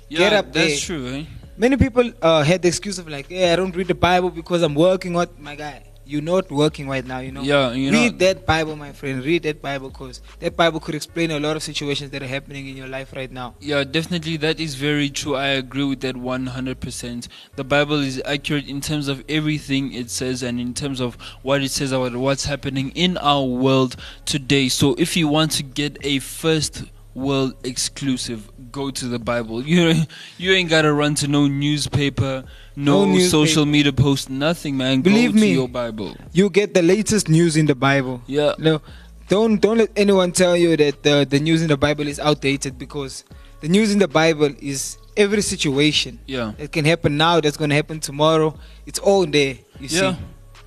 Yeah, 0.10 0.20
Get 0.20 0.34
up 0.34 0.46
that's 0.54 0.88
there. 0.88 0.98
true, 0.98 1.08
eh? 1.16 1.24
Many 1.58 1.78
people 1.78 2.12
uh, 2.22 2.42
had 2.42 2.62
the 2.64 2.68
excuse 2.68 2.98
of 3.00 3.08
like, 3.08 3.30
yeah, 3.30 3.54
I 3.54 3.56
don't 3.58 3.76
read 3.76 3.88
the 3.88 3.94
Bible 3.96 4.30
because 4.31 4.62
I'm 4.64 4.74
working. 4.76 5.14
What 5.14 5.40
my 5.40 5.56
guy, 5.56 5.84
you're 6.10 6.24
not 6.24 6.52
working 6.52 6.90
right 6.90 7.06
now, 7.06 7.20
you 7.20 7.32
know. 7.32 7.44
Yeah, 7.44 7.72
you 7.72 7.92
read 7.92 8.14
know. 8.14 8.18
that 8.26 8.46
Bible, 8.46 8.76
my 8.76 8.92
friend. 8.92 9.24
Read 9.24 9.44
that 9.44 9.62
Bible 9.62 9.90
because 9.90 10.22
that 10.40 10.58
Bible 10.58 10.80
could 10.80 10.96
explain 10.96 11.30
a 11.30 11.40
lot 11.40 11.56
of 11.56 11.62
situations 11.62 12.10
that 12.12 12.24
are 12.24 12.28
happening 12.28 12.68
in 12.68 12.76
your 12.76 12.88
life 12.88 13.14
right 13.16 13.32
now. 13.32 13.54
Yeah, 13.60 13.84
definitely. 13.84 14.38
That 14.38 14.60
is 14.60 14.74
very 14.74 15.12
true. 15.12 15.36
I 15.36 15.50
agree 15.50 15.84
with 15.84 16.00
that 16.02 16.16
100%. 16.16 17.28
The 17.56 17.64
Bible 17.64 18.00
is 18.00 18.22
accurate 18.26 18.68
in 18.68 18.82
terms 18.82 19.08
of 19.08 19.24
everything 19.30 19.94
it 19.94 20.10
says 20.10 20.42
and 20.42 20.60
in 20.60 20.74
terms 20.74 21.00
of 21.00 21.16
what 21.44 21.62
it 21.62 21.70
says 21.70 21.92
about 21.92 22.16
what's 22.16 22.46
happening 22.46 22.90
in 22.96 23.16
our 23.20 23.44
world 23.46 23.96
today. 24.26 24.68
So, 24.68 24.96
if 24.98 25.16
you 25.16 25.28
want 25.28 25.52
to 25.54 25.64
get 25.64 25.98
a 26.02 26.18
first 26.20 26.86
world 27.19 27.54
exclusive, 27.63 28.50
go 28.71 28.89
to 28.92 29.06
the 29.07 29.19
Bible. 29.19 29.62
You 29.74 29.94
you 30.38 30.51
ain't 30.54 30.69
gotta 30.69 30.92
run 30.94 31.16
to 31.16 31.27
no 31.27 31.48
newspaper, 31.48 32.44
no, 32.75 33.06
No 33.06 33.12
newspaper. 33.12 33.30
social 33.30 33.66
media 33.66 33.92
post, 33.94 34.30
nothing, 34.30 34.77
man. 34.77 35.01
Believe 35.01 35.33
go 35.33 35.42
me. 35.42 35.48
to 35.54 35.54
your 35.54 35.68
Bible. 35.69 36.16
You 36.33 36.50
get 36.50 36.74
the 36.74 36.81
latest 36.81 37.30
news 37.30 37.56
in 37.57 37.66
the 37.68 37.75
Bible. 37.75 38.21
Yeah, 38.27 38.54
No, 38.57 38.81
don't 39.27 39.62
don't 39.62 39.77
let 39.77 39.92
anyone 39.95 40.31
tell 40.31 40.56
you 40.57 40.75
that 40.77 41.04
the 41.04 41.25
the 41.30 41.39
news 41.39 41.62
in 41.62 41.68
the 41.69 41.77
Bible 41.77 42.07
is 42.07 42.19
outdated 42.19 42.77
because 42.77 43.24
the 43.62 43.68
news 43.68 43.92
in 43.92 44.00
the 44.00 44.07
Bible 44.07 44.51
is 44.62 44.98
every 45.18 45.42
situation 45.42 46.18
yeah. 46.27 46.54
It 46.57 46.72
can 46.72 46.86
happen 46.86 47.18
now, 47.18 47.42
that's 47.42 47.57
going 47.57 47.69
to 47.72 47.75
happen 47.75 48.00
tomorrow. 48.00 48.56
It's 48.86 49.00
all 49.00 49.25
there. 49.25 49.56
You 49.80 49.88
Yeah. 49.92 50.13
see, 50.13 50.18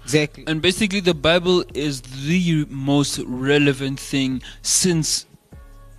exactly. 0.05 0.44
And 0.46 0.60
basically, 0.60 1.00
the 1.00 1.14
Bible 1.14 1.64
is 1.75 2.02
the 2.02 2.66
most 2.69 3.19
relevant 3.26 3.98
thing 3.98 4.43
since 4.60 5.25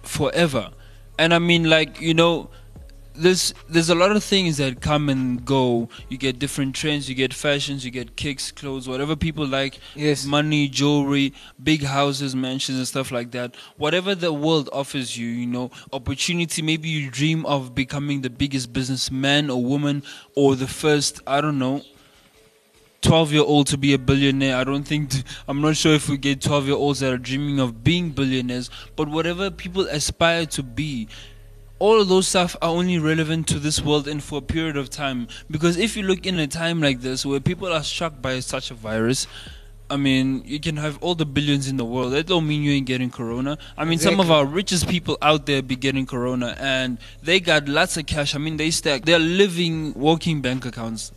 forever. 0.04 0.72
And 1.18 1.34
I 1.34 1.40
mean, 1.40 1.70
like 1.70 2.00
you 2.02 2.14
know, 2.14 2.50
there's 3.16 3.54
there's 3.70 3.90
a 3.90 3.96
lot 3.96 4.16
of 4.16 4.24
things 4.24 4.58
that 4.58 4.82
come 4.82 5.10
and 5.10 5.44
go. 5.46 5.90
You 6.10 6.18
get 6.18 6.40
different 6.40 6.76
trends, 6.76 7.08
you 7.08 7.16
get 7.16 7.34
fashions, 7.34 7.86
you 7.86 7.92
get 7.92 8.16
kicks, 8.16 8.52
clothes, 8.52 8.88
whatever 8.88 9.16
people 9.16 9.46
like. 9.46 9.80
Yes. 9.96 10.26
Money, 10.26 10.68
jewelry, 10.68 11.34
big 11.62 11.84
houses, 11.84 12.36
mansions, 12.36 12.78
and 12.78 12.88
stuff 12.88 13.12
like 13.12 13.32
that. 13.32 13.56
Whatever 13.78 14.16
the 14.16 14.34
world 14.34 14.70
offers 14.74 15.18
you, 15.18 15.28
you 15.28 15.48
know, 15.48 15.72
opportunity. 15.92 16.62
Maybe 16.62 16.90
you 16.90 17.10
dream 17.10 17.46
of 17.46 17.76
becoming 17.76 18.22
the 18.22 18.30
biggest 18.30 18.74
businessman 18.74 19.50
or 19.50 19.64
woman, 19.64 20.04
or 20.36 20.56
the 20.56 20.68
first. 20.68 21.22
I 21.28 21.42
don't 21.42 21.60
know 21.60 21.84
12 23.04 23.34
year 23.34 23.44
old 23.44 23.68
to 23.68 23.78
be 23.78 23.94
a 23.94 23.98
billionaire. 24.00 24.58
I 24.58 24.64
don't 24.64 24.84
think, 24.84 25.12
I'm 25.48 25.62
not 25.62 25.78
sure 25.78 25.94
if 25.94 26.10
we 26.10 26.18
get 26.18 26.42
12 26.42 26.68
year 26.68 26.76
olds 26.76 27.02
that 27.02 27.14
are 27.14 27.18
dreaming 27.18 27.60
of 27.60 27.84
being 27.84 28.10
billionaires, 28.10 28.70
but 28.96 29.08
whatever 29.08 29.52
people 29.52 29.86
aspire 29.88 30.46
to 30.48 30.64
be, 30.64 31.08
all 31.80 32.00
of 32.00 32.08
those 32.08 32.28
stuff 32.28 32.56
are 32.62 32.70
only 32.70 32.98
relevant 32.98 33.48
to 33.50 33.60
this 33.60 33.82
world 33.82 34.08
and 34.08 34.24
for 34.24 34.40
a 34.40 34.42
period 34.42 34.78
of 34.78 34.90
time. 34.90 35.28
Because 35.52 35.78
if 35.78 35.98
you 35.98 36.04
look 36.04 36.26
in 36.26 36.40
a 36.40 36.48
time 36.48 36.82
like 36.82 37.02
this 37.02 37.26
where 37.26 37.40
people 37.40 37.68
are 37.72 37.84
struck 37.84 38.22
by 38.22 38.40
such 38.40 38.72
a 38.72 38.74
virus, 38.74 39.28
I 39.90 39.98
mean, 39.98 40.44
you 40.46 40.60
can 40.60 40.78
have 40.78 40.98
all 41.02 41.14
the 41.14 41.26
billions 41.26 41.68
in 41.68 41.78
the 41.78 41.86
world. 41.86 42.14
That 42.14 42.26
don't 42.26 42.48
mean 42.48 42.64
you 42.64 42.72
ain't 42.72 42.88
getting 42.88 43.12
corona. 43.12 43.58
I 43.78 43.86
mean, 43.86 44.00
some 44.00 44.20
of 44.20 44.32
our 44.32 44.46
richest 44.46 44.88
people 44.88 45.18
out 45.22 45.46
there 45.46 45.62
be 45.62 45.76
getting 45.76 46.06
corona, 46.06 46.56
and 46.58 46.98
they 47.22 47.40
got 47.40 47.68
lots 47.68 47.98
of 47.98 48.06
cash. 48.06 48.34
I 48.34 48.40
mean, 48.40 48.58
they 48.58 48.72
stack. 48.72 49.06
They're 49.06 49.20
living, 49.20 49.94
walking 49.94 50.42
bank 50.42 50.66
accounts. 50.66 51.12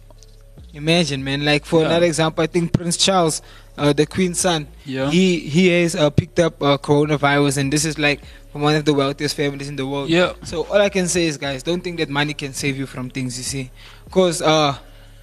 Imagine, 0.77 1.25
man. 1.25 1.45
Like 1.45 1.65
for 1.65 1.81
Yeah. 1.81 1.87
another 1.87 2.07
example, 2.07 2.45
I 2.45 2.47
think 2.47 2.73
Prince 2.73 2.97
Charles, 2.99 3.41
uh, 3.79 3.93
the 3.95 4.05
Queen's 4.07 4.39
son, 4.39 4.69
Yeah. 4.85 5.11
he 5.11 5.41
he 5.41 5.69
has 5.69 5.95
uh, 5.97 6.11
picked 6.11 6.39
up 6.39 6.63
uh, 6.63 6.77
coronavirus, 6.79 7.57
and 7.59 7.73
this 7.73 7.85
is 7.85 7.99
like 7.99 8.21
from 8.53 8.61
one 8.61 8.75
of 8.77 8.85
the 8.85 8.93
wealthiest 8.93 9.35
families 9.37 9.69
in 9.69 9.77
the 9.77 9.87
world. 9.87 10.11
Yeah. 10.11 10.33
So 10.45 10.65
all 10.71 10.81
I 10.81 10.91
can 10.91 11.09
say 11.09 11.25
is, 11.27 11.39
guys, 11.39 11.63
don't 11.63 11.83
think 11.83 11.97
that 11.99 12.11
money 12.11 12.35
can 12.35 12.53
save 12.53 12.77
you 12.77 12.87
from 12.87 13.09
things. 13.11 13.39
You 13.39 13.45
see, 13.45 13.71
because 14.05 14.43
uh, 14.43 14.77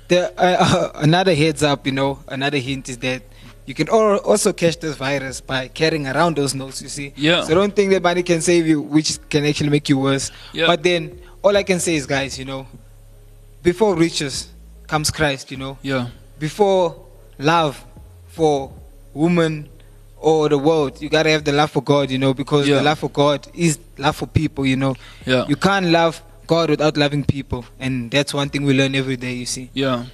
the 0.08 0.34
uh, 0.38 0.92
another 1.08 1.36
heads 1.36 1.62
up, 1.62 1.86
you 1.86 1.92
know, 1.94 2.20
another 2.28 2.58
hint 2.58 2.90
is 2.90 2.98
that. 3.00 3.22
You 3.66 3.74
can 3.74 3.88
also 3.88 4.52
catch 4.52 4.78
this 4.82 4.98
virus 4.98 5.40
by 5.40 5.70
carrying 5.70 6.06
around 6.06 6.36
those 6.36 6.54
notes, 6.54 6.82
you 6.82 6.90
see. 6.90 7.14
Yeah. 7.16 7.44
So 7.46 7.56
don't 7.56 7.74
think 7.74 7.92
that 7.92 8.04
money 8.04 8.22
can 8.22 8.42
save 8.42 8.68
you, 8.68 8.82
which 8.82 9.18
can 9.30 9.46
actually 9.46 9.70
make 9.70 9.88
you 9.88 9.98
worse. 9.98 10.32
Yeah. 10.52 10.68
But 10.68 10.84
then, 10.84 11.18
all 11.42 11.56
I 11.56 11.64
can 11.64 11.80
say 11.80 11.96
is, 11.96 12.06
guys, 12.06 12.38
you 12.38 12.44
know, 12.44 12.68
before 13.64 13.96
riches 13.96 14.50
comes 14.88 15.10
Christ, 15.12 15.52
you 15.52 15.58
know 15.58 15.78
Yeah. 15.82 16.08
before 16.40 16.96
love 17.40 17.84
for 18.28 18.72
woman 19.14 19.70
or 20.18 20.50
the 20.50 20.58
world. 20.58 21.02
You 21.02 21.10
gotta 21.10 21.30
have 21.30 21.44
the 21.44 21.52
love 21.52 21.72
for 21.72 21.82
God, 21.82 22.10
you 22.12 22.18
know, 22.18 22.34
because 22.34 22.68
Yeah. 22.68 22.78
the 22.78 22.84
love 22.84 23.00
for 23.00 23.10
God 23.10 23.48
is 23.54 23.78
love 23.98 24.16
for 24.16 24.26
people, 24.28 24.66
you 24.66 24.76
know. 24.78 24.96
Yeah. 25.26 25.46
You 25.48 25.56
can't 25.56 25.88
love 25.88 26.22
God 26.48 26.70
without 26.70 26.98
loving 26.98 27.24
people, 27.24 27.66
and 27.80 28.10
that's 28.12 28.34
one 28.34 28.50
thing 28.50 28.64
we 28.64 28.74
learn 28.74 28.96
every 28.96 29.18
day. 29.18 29.34
You 29.34 29.46
see, 29.46 29.70
Yeah. 29.74 30.06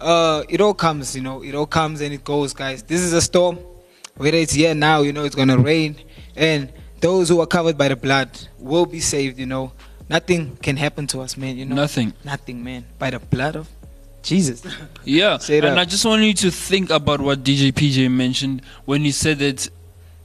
uh, 0.00 0.42
it 0.48 0.60
all 0.60 0.74
comes, 0.74 1.14
you 1.16 1.22
know, 1.22 1.42
it 1.42 1.54
all 1.54 1.66
comes 1.66 2.00
and 2.00 2.12
it 2.12 2.24
goes, 2.24 2.52
guys. 2.52 2.82
This 2.82 3.00
is 3.00 3.12
a 3.12 3.20
storm, 3.20 3.58
whether 4.16 4.36
it's 4.36 4.52
here 4.52 4.74
now, 4.74 5.02
you 5.02 5.12
know, 5.12 5.24
it's 5.24 5.34
gonna 5.36 5.58
rain, 5.58 5.96
and 6.36 6.68
those 7.00 7.28
who 7.28 7.40
are 7.40 7.46
covered 7.46 7.76
by 7.78 7.88
the 7.88 7.96
blood 7.96 8.28
will 8.58 8.86
be 8.86 9.00
saved, 9.00 9.38
you 9.38 9.46
know. 9.46 9.72
Nothing 10.08 10.56
can 10.62 10.76
happen 10.76 11.06
to 11.08 11.20
us, 11.20 11.36
man. 11.36 11.56
You 11.56 11.64
know, 11.64 11.74
Nothing. 11.76 12.12
nothing, 12.24 12.62
man. 12.62 12.84
By 12.98 13.10
the 13.10 13.18
blood 13.18 13.56
of 13.56 13.68
Jesus. 14.22 14.62
Yeah, 15.04 15.38
Say 15.38 15.58
and. 15.58 15.80
I 15.80 15.84
just 15.84 16.04
want 16.04 16.22
you 16.22 16.32
to 16.34 16.50
think 16.52 16.90
about 16.90 17.20
what 17.20 17.42
DJ 17.42 17.72
PJ 17.72 18.08
mentioned 18.08 18.62
when 18.84 19.02
he 19.02 19.10
said 19.10 19.40
that 19.40 19.68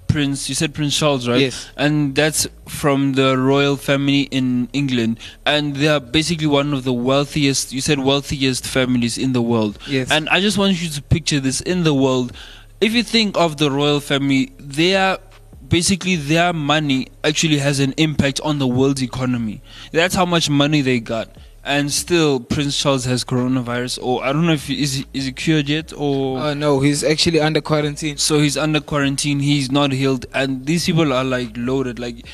Prince, 0.08 0.48
you 0.50 0.56
said 0.56 0.74
Prince 0.74 0.98
Charles, 0.98 1.28
right? 1.28 1.42
Yes. 1.42 1.70
And 1.76 2.16
that's 2.16 2.48
from 2.68 3.14
the 3.14 3.38
royal 3.38 3.76
family 3.76 4.22
in 4.22 4.70
England, 4.72 5.20
and 5.46 5.76
they 5.76 5.88
are 5.88 6.00
basically 6.00 6.48
one 6.48 6.74
of 6.74 6.84
the 6.84 6.94
wealthiest. 6.94 7.74
You 7.74 7.82
said 7.82 8.00
wealthiest 8.00 8.66
families 8.66 9.18
in 9.18 9.34
the 9.34 9.42
world. 9.42 9.80
Yes. 9.88 10.12
And 10.12 10.30
I 10.30 10.40
just 10.42 10.58
want 10.58 10.82
you 10.82 10.90
to 10.90 11.02
picture 11.02 11.40
this 11.40 11.60
in 11.62 11.84
the 11.84 11.94
world. 11.94 12.34
If 12.80 12.94
you 12.94 13.04
think 13.04 13.36
of 13.36 13.58
the 13.58 13.72
royal 13.72 14.00
family, 14.00 14.52
they 14.60 14.96
are 14.96 15.20
basically 15.68 16.16
their 16.16 16.54
money 16.54 17.08
actually 17.24 17.58
has 17.58 17.80
an 17.80 17.94
impact 17.98 18.40
on 18.42 18.60
the 18.60 18.68
world's 18.68 19.02
economy. 19.02 19.62
That's 19.92 20.16
how 20.16 20.26
much 20.26 20.50
money 20.50 20.82
they 20.82 21.00
got. 21.00 21.36
And 21.68 21.92
still, 21.92 22.40
Prince 22.40 22.80
Charles 22.82 23.04
has 23.06 23.26
coronavirus, 23.26 24.00
or 24.02 24.24
I 24.24 24.32
don't 24.32 24.46
know 24.46 24.54
if 24.54 24.68
he, 24.68 24.82
is 24.82 24.94
he, 24.94 25.06
is 25.14 25.26
he 25.26 25.34
cured 25.34 25.68
yet, 25.68 25.92
or 25.96 26.40
Uh, 26.40 26.54
no, 26.54 26.80
he's 26.80 27.04
actually 27.04 27.42
under 27.42 27.60
quarantine. 27.60 28.16
so 28.18 28.40
he's 28.40 28.56
under 28.56 28.80
quarantine. 28.80 29.42
He's 29.42 29.70
not 29.70 29.92
healed, 29.92 30.26
and 30.34 30.66
these 30.66 30.86
people 30.86 31.12
are 31.12 31.26
like 31.26 31.50
loaded. 31.58 32.00
Like 32.00 32.26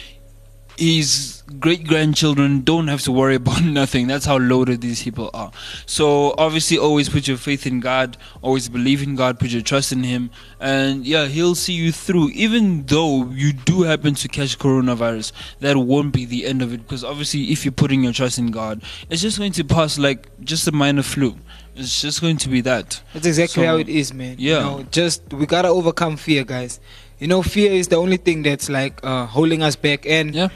his 0.77 1.43
great 1.59 1.85
grandchildren 1.87 2.61
don't 2.61 2.87
have 2.87 3.01
to 3.01 3.11
worry 3.11 3.35
about 3.43 3.63
nothing. 3.63 4.07
That's 4.07 4.25
how 4.25 4.37
loaded 4.37 4.81
these 4.81 5.03
people 5.03 5.29
are. 5.33 5.51
So 5.85 6.33
obviously, 6.37 6.77
always 6.77 7.09
put 7.09 7.27
your 7.27 7.37
faith 7.37 7.65
in 7.67 7.79
God. 7.79 8.17
Always 8.41 8.69
believe 8.69 9.03
in 9.03 9.15
God. 9.15 9.39
Put 9.39 9.49
your 9.49 9.61
trust 9.61 9.91
in 9.91 10.03
Him, 10.03 10.31
and 10.59 11.05
yeah, 11.05 11.27
He'll 11.27 11.55
see 11.55 11.73
you 11.73 11.91
through. 11.91 12.29
Even 12.29 12.85
though 12.85 13.25
you 13.29 13.53
do 13.53 13.83
happen 13.83 14.15
to 14.15 14.27
catch 14.27 14.57
coronavirus, 14.57 15.31
that 15.59 15.77
won't 15.77 16.13
be 16.13 16.25
the 16.25 16.45
end 16.45 16.61
of 16.61 16.73
it. 16.73 16.77
Because 16.83 17.03
obviously, 17.03 17.51
if 17.51 17.65
you're 17.65 17.71
putting 17.71 18.03
your 18.03 18.13
trust 18.13 18.37
in 18.37 18.51
God, 18.51 18.81
it's 19.09 19.21
just 19.21 19.37
going 19.37 19.51
to 19.53 19.63
pass 19.63 19.97
like 19.99 20.27
just 20.43 20.67
a 20.67 20.71
minor 20.71 21.03
flu. 21.03 21.37
It's 21.75 22.01
just 22.01 22.21
going 22.21 22.37
to 22.37 22.49
be 22.49 22.61
that. 22.61 23.01
That's 23.13 23.25
exactly 23.25 23.63
So, 23.63 23.67
how 23.67 23.77
it 23.77 23.89
is, 23.89 24.13
man. 24.13 24.35
yeah. 24.37 24.57
You 24.57 24.63
know, 24.77 24.83
just 24.91 25.23
we 25.33 25.45
gotta 25.47 25.69
overcome 25.69 26.17
fear, 26.17 26.43
guys. 26.43 26.79
You 27.23 27.29
know, 27.29 27.41
fear 27.41 27.71
is 27.71 27.87
the 27.87 27.95
only 27.95 28.17
thing 28.17 28.43
that's 28.43 28.67
like 28.67 28.99
uh, 29.01 29.25
holding 29.27 29.63
us 29.63 29.77
back. 29.77 30.05
And 30.05 30.35
Yeah. 30.35 30.49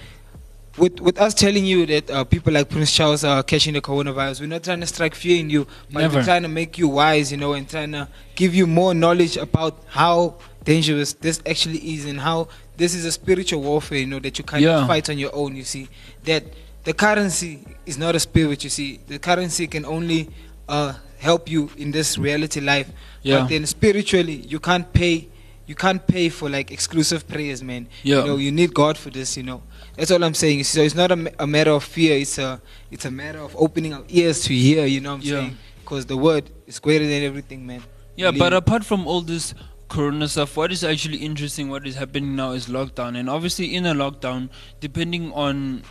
with 0.78 1.00
with 1.00 1.18
us 1.18 1.34
telling 1.34 1.64
you 1.66 1.86
that 1.86 2.12
uh, 2.12 2.26
people 2.26 2.52
like 2.52 2.68
Prince 2.70 2.92
Charles 2.94 3.24
are 3.24 3.42
catching 3.42 3.74
the 3.74 3.80
coronavirus, 3.80 4.42
we're 4.42 4.48
not 4.48 4.64
trying 4.66 4.82
to 4.82 4.86
strike 4.88 5.16
fear 5.16 5.40
in 5.40 5.50
you, 5.50 5.66
but 5.90 6.02
Never. 6.02 6.18
we're 6.18 6.26
trying 6.26 6.42
to 6.42 6.50
make 6.50 6.78
you 6.78 6.90
wise, 6.90 7.32
you 7.32 7.38
know, 7.38 7.54
and 7.54 7.70
trying 7.70 7.94
to 7.94 8.10
give 8.36 8.54
you 8.54 8.68
more 8.68 8.94
knowledge 8.94 9.38
about 9.38 9.80
how 9.88 10.36
dangerous 10.66 11.14
this 11.14 11.42
actually 11.46 11.78
is 11.94 12.04
and 12.04 12.20
how 12.20 12.50
this 12.76 12.94
is 12.94 13.06
a 13.06 13.14
spiritual 13.14 13.62
warfare, 13.62 14.00
you 14.00 14.06
know, 14.06 14.20
that 14.20 14.38
you 14.38 14.44
can't 14.44 14.62
Yeah. 14.62 14.86
fight 14.86 15.10
on 15.10 15.18
your 15.18 15.34
own. 15.34 15.56
You 15.56 15.64
see 15.64 15.88
that 16.26 16.44
the 16.84 16.94
currency 16.94 17.60
is 17.86 17.98
not 17.98 18.14
a 18.14 18.20
spirit. 18.20 18.66
You 18.66 18.70
see, 18.70 19.00
the 19.08 19.20
currency 19.20 19.68
can 19.68 19.86
only 19.86 20.28
uh, 20.68 20.96
help 21.20 21.50
you 21.50 21.70
in 21.78 21.92
this 21.92 22.18
reality 22.18 22.60
life. 22.60 22.90
Yeah. 23.24 23.40
But 23.40 23.50
then 23.52 23.66
spiritually, 23.66 24.44
you 24.50 24.60
can't 24.60 24.92
pay. 24.92 25.30
You 25.68 25.76
can't 25.76 26.06
pay 26.08 26.30
for 26.30 26.50
like 26.50 26.72
exclusive 26.72 27.28
prayers, 27.28 27.62
man. 27.62 27.88
Yeah. 28.02 28.22
You 28.22 28.26
know, 28.28 28.38
you 28.38 28.52
need 28.52 28.74
God 28.74 28.98
for 28.98 29.10
this. 29.10 29.36
You 29.38 29.44
know, 29.44 29.62
that's 29.96 30.10
all 30.12 30.24
I'm 30.24 30.34
saying. 30.34 30.64
So 30.64 30.82
it's 30.82 30.96
not 30.96 31.12
a, 31.12 31.34
a 31.40 31.46
matter 31.46 31.72
of 31.72 31.84
fear. 31.84 32.18
It's 32.18 32.38
a 32.38 32.62
it's 32.90 33.06
a 33.06 33.12
matter 33.12 33.40
of 33.40 33.56
opening 33.58 33.94
our 33.94 34.04
ears 34.08 34.44
to 34.46 34.54
hear. 34.54 34.86
You 34.86 35.02
know 35.02 35.12
what 35.16 35.22
I'm 35.24 35.28
Yeah. 35.28 35.40
saying? 35.42 35.58
Because 35.82 36.06
the 36.06 36.18
word 36.18 36.50
is 36.66 36.80
greater 36.80 37.06
than 37.06 37.22
everything, 37.24 37.66
man. 37.68 37.84
Yeah, 38.16 38.28
Believe 38.32 38.40
but 38.40 38.54
apart 38.54 38.84
from 38.86 39.06
all 39.06 39.22
this 39.22 39.54
corona 39.90 40.28
stuff, 40.28 40.58
what 40.58 40.72
is 40.72 40.84
actually 40.84 41.18
interesting, 41.18 41.70
what 41.70 41.86
is 41.86 41.96
happening 41.96 42.36
now 42.36 42.52
is 42.52 42.68
lockdown. 42.68 43.18
And 43.18 43.30
obviously, 43.30 43.76
in 43.76 43.86
a 43.86 43.94
lockdown, 43.94 44.50
depending 44.80 45.32
on 45.34 45.84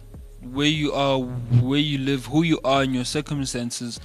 where 0.42 0.66
you 0.66 0.92
are, 0.92 1.18
where 1.18 1.78
you 1.78 1.98
live, 1.98 2.26
who 2.26 2.42
you 2.42 2.60
are, 2.64 2.82
and 2.82 2.94
your 2.94 3.04
circumstances, 3.04 4.00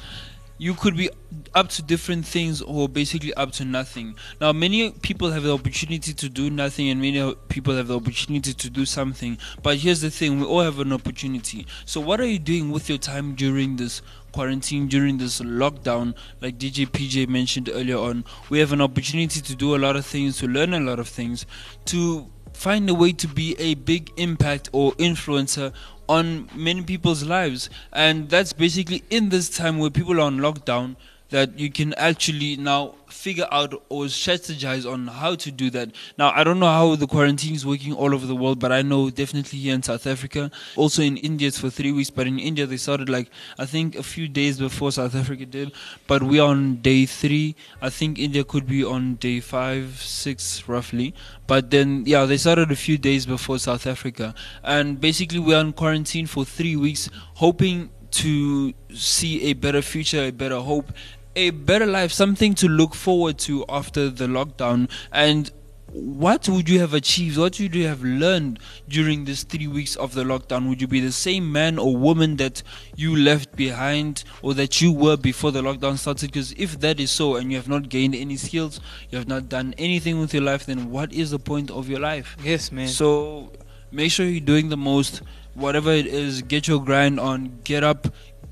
you 0.62 0.76
could 0.76 0.96
be 0.96 1.10
up 1.56 1.70
to 1.70 1.82
different 1.82 2.24
things 2.24 2.62
or 2.62 2.88
basically 2.88 3.34
up 3.34 3.52
to 3.52 3.66
nothing. 3.66 4.16
Now, 4.40 4.54
many 4.54 4.92
people 4.92 5.32
have 5.32 5.42
the 5.42 5.52
opportunity 5.52 6.14
to 6.14 6.30
do 6.30 6.52
nothing, 6.52 6.90
and 6.90 7.02
many 7.02 7.34
people 7.50 7.76
have 7.76 7.88
the 7.88 7.96
opportunity 7.96 8.54
to 8.54 8.70
do 8.70 8.86
something. 8.86 9.40
But 9.64 9.78
here's 9.78 10.02
the 10.02 10.12
thing 10.12 10.40
we 10.40 10.46
all 10.46 10.62
have 10.62 10.78
an 10.78 10.94
opportunity. 10.94 11.66
So, 11.86 12.00
what 12.00 12.22
are 12.22 12.28
you 12.28 12.38
doing 12.38 12.70
with 12.70 12.90
your 12.90 13.00
time 13.00 13.34
during 13.34 13.78
this 13.78 14.04
quarantine, 14.34 14.88
during 14.88 15.18
this 15.18 15.42
lockdown? 15.42 16.14
Like 16.42 16.60
DJ 16.60 16.86
PJ 16.86 17.28
mentioned 17.28 17.68
earlier 17.74 17.98
on, 17.98 18.24
we 18.52 18.60
have 18.60 18.72
an 18.72 18.82
opportunity 18.82 19.42
to 19.42 19.56
do 19.56 19.76
a 19.76 19.80
lot 19.80 19.96
of 19.96 20.06
things, 20.06 20.38
to 20.38 20.48
learn 20.48 20.76
a 20.76 20.80
lot 20.80 21.00
of 21.00 21.08
things, 21.08 21.48
to 21.86 22.28
find 22.62 22.88
a 22.92 22.94
way 22.94 23.12
to 23.12 23.28
be 23.28 23.56
a 23.58 23.74
big 23.74 24.12
impact 24.18 24.70
or 24.72 24.92
influencer 24.94 25.74
on 26.08 26.48
many 26.54 26.84
people's 26.84 27.24
lives. 27.24 27.72
And 27.92 28.30
that's 28.30 28.54
basically 28.54 29.04
in 29.10 29.30
this 29.30 29.50
time 29.50 29.80
where 29.80 29.90
people 29.90 30.20
are 30.20 30.28
on 30.28 30.38
lockdown 30.38 30.96
that 31.32 31.58
you 31.58 31.72
can 31.72 31.94
actually 31.96 32.56
now 32.56 32.96
figure 33.08 33.48
out 33.52 33.74
or 33.90 34.06
strategize 34.06 34.90
on 34.90 35.08
how 35.08 35.36
to 35.36 35.52
do 35.52 35.70
that. 35.70 35.92
Now, 36.18 36.32
I 36.34 36.44
don't 36.44 36.60
know 36.60 36.68
how 36.68 36.96
the 36.96 37.08
quarantine 37.08 37.56
is 37.56 37.66
working 37.66 37.94
all 37.94 38.14
over 38.14 38.26
the 38.26 38.36
world, 38.36 38.60
but 38.60 38.72
I 38.72 38.82
know 38.82 39.10
definitely 39.10 39.60
here 39.60 39.74
in 39.74 39.84
South 39.84 40.08
Africa. 40.08 40.52
Also 40.76 41.02
in 41.02 41.18
India, 41.18 41.48
it's 41.48 41.60
for 41.60 41.70
three 41.70 41.92
weeks, 41.92 42.10
but 42.10 42.28
in 42.28 42.40
India, 42.40 42.66
they 42.66 42.78
started 42.78 43.10
like, 43.10 43.30
I 43.58 43.66
think 43.66 43.96
a 43.96 44.04
few 44.04 44.28
days 44.28 44.60
before 44.60 44.92
South 44.92 45.16
Africa 45.16 45.46
did, 45.46 45.72
but 46.08 46.24
we're 46.24 46.44
on 46.44 46.78
day 46.78 47.06
three. 47.06 47.56
I 47.82 47.90
think 47.90 48.20
India 48.20 48.44
could 48.44 48.68
be 48.68 48.84
on 48.84 49.16
day 49.16 49.40
five, 49.40 50.02
six, 50.02 50.68
roughly. 50.68 51.14
But 51.48 51.72
then, 51.72 52.04
yeah, 52.06 52.26
they 52.26 52.38
started 52.38 52.72
a 52.72 52.76
few 52.76 52.98
days 52.98 53.26
before 53.26 53.60
South 53.60 53.88
Africa. 53.88 54.34
And 54.64 55.00
basically, 55.00 55.40
we're 55.40 55.58
on 55.58 55.74
quarantine 55.74 56.28
for 56.28 56.46
three 56.46 56.76
weeks, 56.76 57.10
hoping 57.36 57.90
to 58.12 58.74
see 58.94 59.44
a 59.44 59.54
better 59.54 59.82
future, 59.82 60.24
a 60.24 60.32
better 60.32 60.60
hope, 60.60 60.92
a 61.36 61.52
better 61.52 61.86
life, 61.86 62.12
something 62.12 62.54
to 62.56 62.68
look 62.68 62.96
forward 62.96 63.38
to 63.40 63.66
after 63.70 64.10
the 64.10 64.28
lockdown. 64.28 64.90
And 65.12 65.52
what 65.94 66.48
would 66.48 66.70
you 66.70 66.80
have 66.80 66.94
achieved? 66.94 67.38
What 67.38 67.60
would 67.60 67.76
you 67.76 67.88
have 67.88 68.04
learned 68.04 68.60
during 68.88 69.26
these 69.26 69.44
three 69.44 69.68
weeks 69.68 69.96
of 69.96 70.14
the 70.14 70.24
lockdown? 70.24 70.70
Would 70.70 70.82
you 70.82 70.88
be 70.88 71.00
the 71.00 71.12
same 71.12 71.52
man 71.52 71.78
or 71.78 71.96
woman 71.96 72.38
that 72.38 72.64
you 72.96 73.16
left 73.16 73.56
behind 73.56 74.24
or 74.42 74.54
that 74.54 74.82
you 74.82 74.92
were 74.92 75.18
before 75.18 75.52
the 75.52 75.62
lockdown 75.62 75.98
started? 75.98 76.32
Because 76.32 76.54
if 76.54 76.80
that 76.80 77.00
is 77.00 77.12
so 77.12 77.36
and 77.36 77.52
you 77.52 77.58
have 77.58 77.68
not 77.68 77.90
gained 77.90 78.16
any 78.16 78.38
skills, 78.38 78.80
you 79.10 79.18
have 79.18 79.28
not 79.28 79.50
done 79.50 79.74
anything 79.78 80.20
with 80.20 80.34
your 80.34 80.44
life, 80.44 80.66
then 80.66 80.92
what 80.92 81.12
is 81.12 81.32
the 81.32 81.40
point 81.40 81.70
of 81.70 81.90
your 81.90 82.00
life? 82.00 82.38
yes, 82.42 82.72
man. 82.72 82.88
So 82.88 83.52
make 83.92 84.12
sure 84.12 84.26
you're 84.26 84.40
doing 84.40 84.70
the 84.70 84.78
most, 84.78 85.22
whatever 85.56 85.92
it 85.92 86.06
is, 86.08 86.42
get 86.42 86.68
your 86.68 86.84
grind 86.84 87.20
on, 87.20 87.60
get 87.64 87.84
up, 87.84 88.08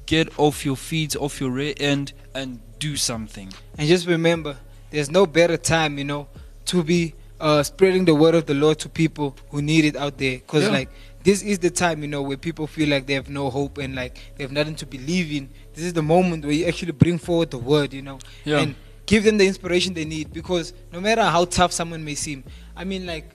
get 0.06 0.38
off 0.38 0.66
your 0.66 0.76
feet, 0.76 1.16
off 1.16 1.40
your 1.40 1.52
rear 1.52 1.74
end, 1.78 2.12
and 2.36 2.60
do 2.80 2.96
something. 2.96 3.52
And 3.78 3.88
just 3.88 4.08
remember, 4.08 4.58
there's 4.92 5.12
no 5.12 5.26
better 5.26 5.58
time, 5.58 5.98
you 5.98 6.04
know, 6.06 6.28
to 6.66 6.84
be 6.84 7.14
uh, 7.40 7.64
spreading 7.64 8.06
the 8.06 8.16
word 8.16 8.36
of 8.36 8.46
the 8.46 8.54
Lord 8.54 8.80
to 8.80 8.90
people 8.90 9.36
who 9.50 9.62
need 9.62 9.86
it 9.86 9.96
out 9.96 10.18
there. 10.18 10.38
Because, 10.38 10.64
Yeah. 10.66 10.72
like, 10.72 10.90
this 11.24 11.42
is 11.42 11.60
the 11.60 11.70
time, 11.70 12.02
you 12.02 12.08
know, 12.08 12.22
where 12.22 12.38
people 12.38 12.68
feel 12.68 12.90
like 12.90 13.06
they 13.06 13.14
have 13.14 13.30
no 13.30 13.50
hope 13.50 13.78
and, 13.78 13.96
like, 13.96 14.18
they 14.38 14.44
have 14.44 14.52
nothing 14.52 14.76
to 14.76 14.86
believe 14.86 15.32
in. 15.32 15.50
This 15.74 15.86
is 15.86 15.94
the 15.94 16.02
moment 16.02 16.44
where 16.44 16.54
you 16.54 16.66
actually 16.66 16.92
bring 16.94 17.18
forward 17.18 17.52
the 17.52 17.58
word, 17.58 17.94
you 17.94 18.02
know, 18.02 18.20
Yeah. 18.46 18.60
and 18.60 18.76
give 19.06 19.24
them 19.24 19.38
the 19.38 19.46
inspiration 19.48 19.94
they 19.94 20.06
need. 20.06 20.34
Because 20.34 20.74
no 20.92 21.00
matter 21.00 21.24
how 21.24 21.46
tough 21.46 21.72
someone 21.72 22.04
may 22.04 22.16
seem, 22.16 22.44
I 22.76 22.84
mean, 22.84 23.06
like, 23.06 23.30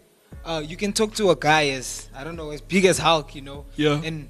uh, 0.45 0.63
you 0.67 0.77
can 0.77 0.93
talk 0.93 1.15
to 1.15 1.31
a 1.31 1.37
guy 1.37 1.69
as, 1.71 2.09
I 2.15 2.25
don't 2.25 2.37
know, 2.37 2.51
as 2.51 2.61
big 2.61 2.85
as 2.85 2.99
Hulk, 2.99 3.35
you 3.35 3.41
know, 3.43 3.65
Yeah. 3.77 4.01
and 4.05 4.29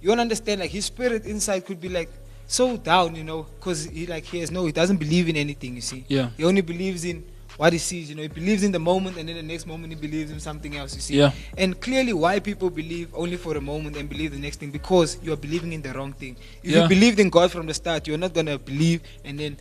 you 0.00 0.08
don't 0.08 0.20
understand, 0.20 0.60
like, 0.60 0.70
his 0.72 0.84
spirit 0.86 1.24
inside 1.24 1.66
could 1.66 1.80
be, 1.80 1.88
like, 1.88 2.10
so 2.46 2.76
down, 2.76 3.14
you 3.16 3.24
know, 3.24 3.46
because 3.58 3.84
he 3.86 4.06
like 4.06 4.24
he 4.24 4.40
has 4.40 4.50
no, 4.50 4.66
he 4.66 4.72
doesn't 4.72 4.98
believe 4.98 5.28
in 5.28 5.36
anything. 5.36 5.74
You 5.76 5.80
see, 5.80 6.04
Yeah. 6.08 6.30
he 6.36 6.44
only 6.44 6.60
believes 6.60 7.04
in 7.04 7.24
what 7.56 7.72
he 7.72 7.78
sees. 7.78 8.08
You 8.10 8.16
know, 8.16 8.22
he 8.22 8.28
believes 8.28 8.62
in 8.64 8.72
the 8.72 8.78
moment, 8.78 9.16
and 9.16 9.28
then 9.28 9.36
the 9.36 9.42
next 9.42 9.66
moment 9.66 9.92
he 9.92 9.98
believes 9.98 10.30
in 10.30 10.40
something 10.40 10.76
else. 10.76 10.94
You 10.94 11.00
see, 11.00 11.16
Yeah. 11.16 11.32
And 11.56 11.80
clearly, 11.80 12.12
why 12.12 12.40
people 12.40 12.68
believe 12.70 13.08
only 13.14 13.36
for 13.36 13.56
a 13.56 13.60
moment 13.60 13.96
and 13.96 14.08
believe 14.08 14.32
the 14.32 14.38
next 14.38 14.58
thing 14.60 14.70
because 14.70 15.18
you 15.22 15.32
are 15.32 15.36
believing 15.36 15.72
in 15.72 15.80
the 15.82 15.92
wrong 15.92 16.12
thing. 16.12 16.36
If 16.62 16.70
Yeah. 16.72 16.82
you 16.82 16.88
believed 16.88 17.18
in 17.20 17.30
God 17.30 17.50
from 17.52 17.66
the 17.66 17.74
start, 17.74 18.06
you're 18.08 18.18
not 18.18 18.34
gonna 18.34 18.58
believe, 18.58 19.00
and 19.24 19.38
then 19.38 19.56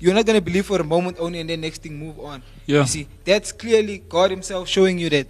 you're 0.00 0.14
not 0.14 0.26
gonna 0.26 0.40
believe 0.40 0.66
for 0.66 0.80
a 0.80 0.84
moment 0.84 1.16
only, 1.20 1.38
and 1.40 1.48
then 1.48 1.60
next 1.60 1.82
thing 1.82 1.96
move 1.98 2.18
on. 2.20 2.42
Yeah. 2.66 2.80
You 2.80 2.86
see, 2.86 3.06
that's 3.24 3.52
clearly 3.52 4.02
God 4.08 4.30
Himself 4.30 4.68
showing 4.68 4.98
you 4.98 5.08
that 5.10 5.28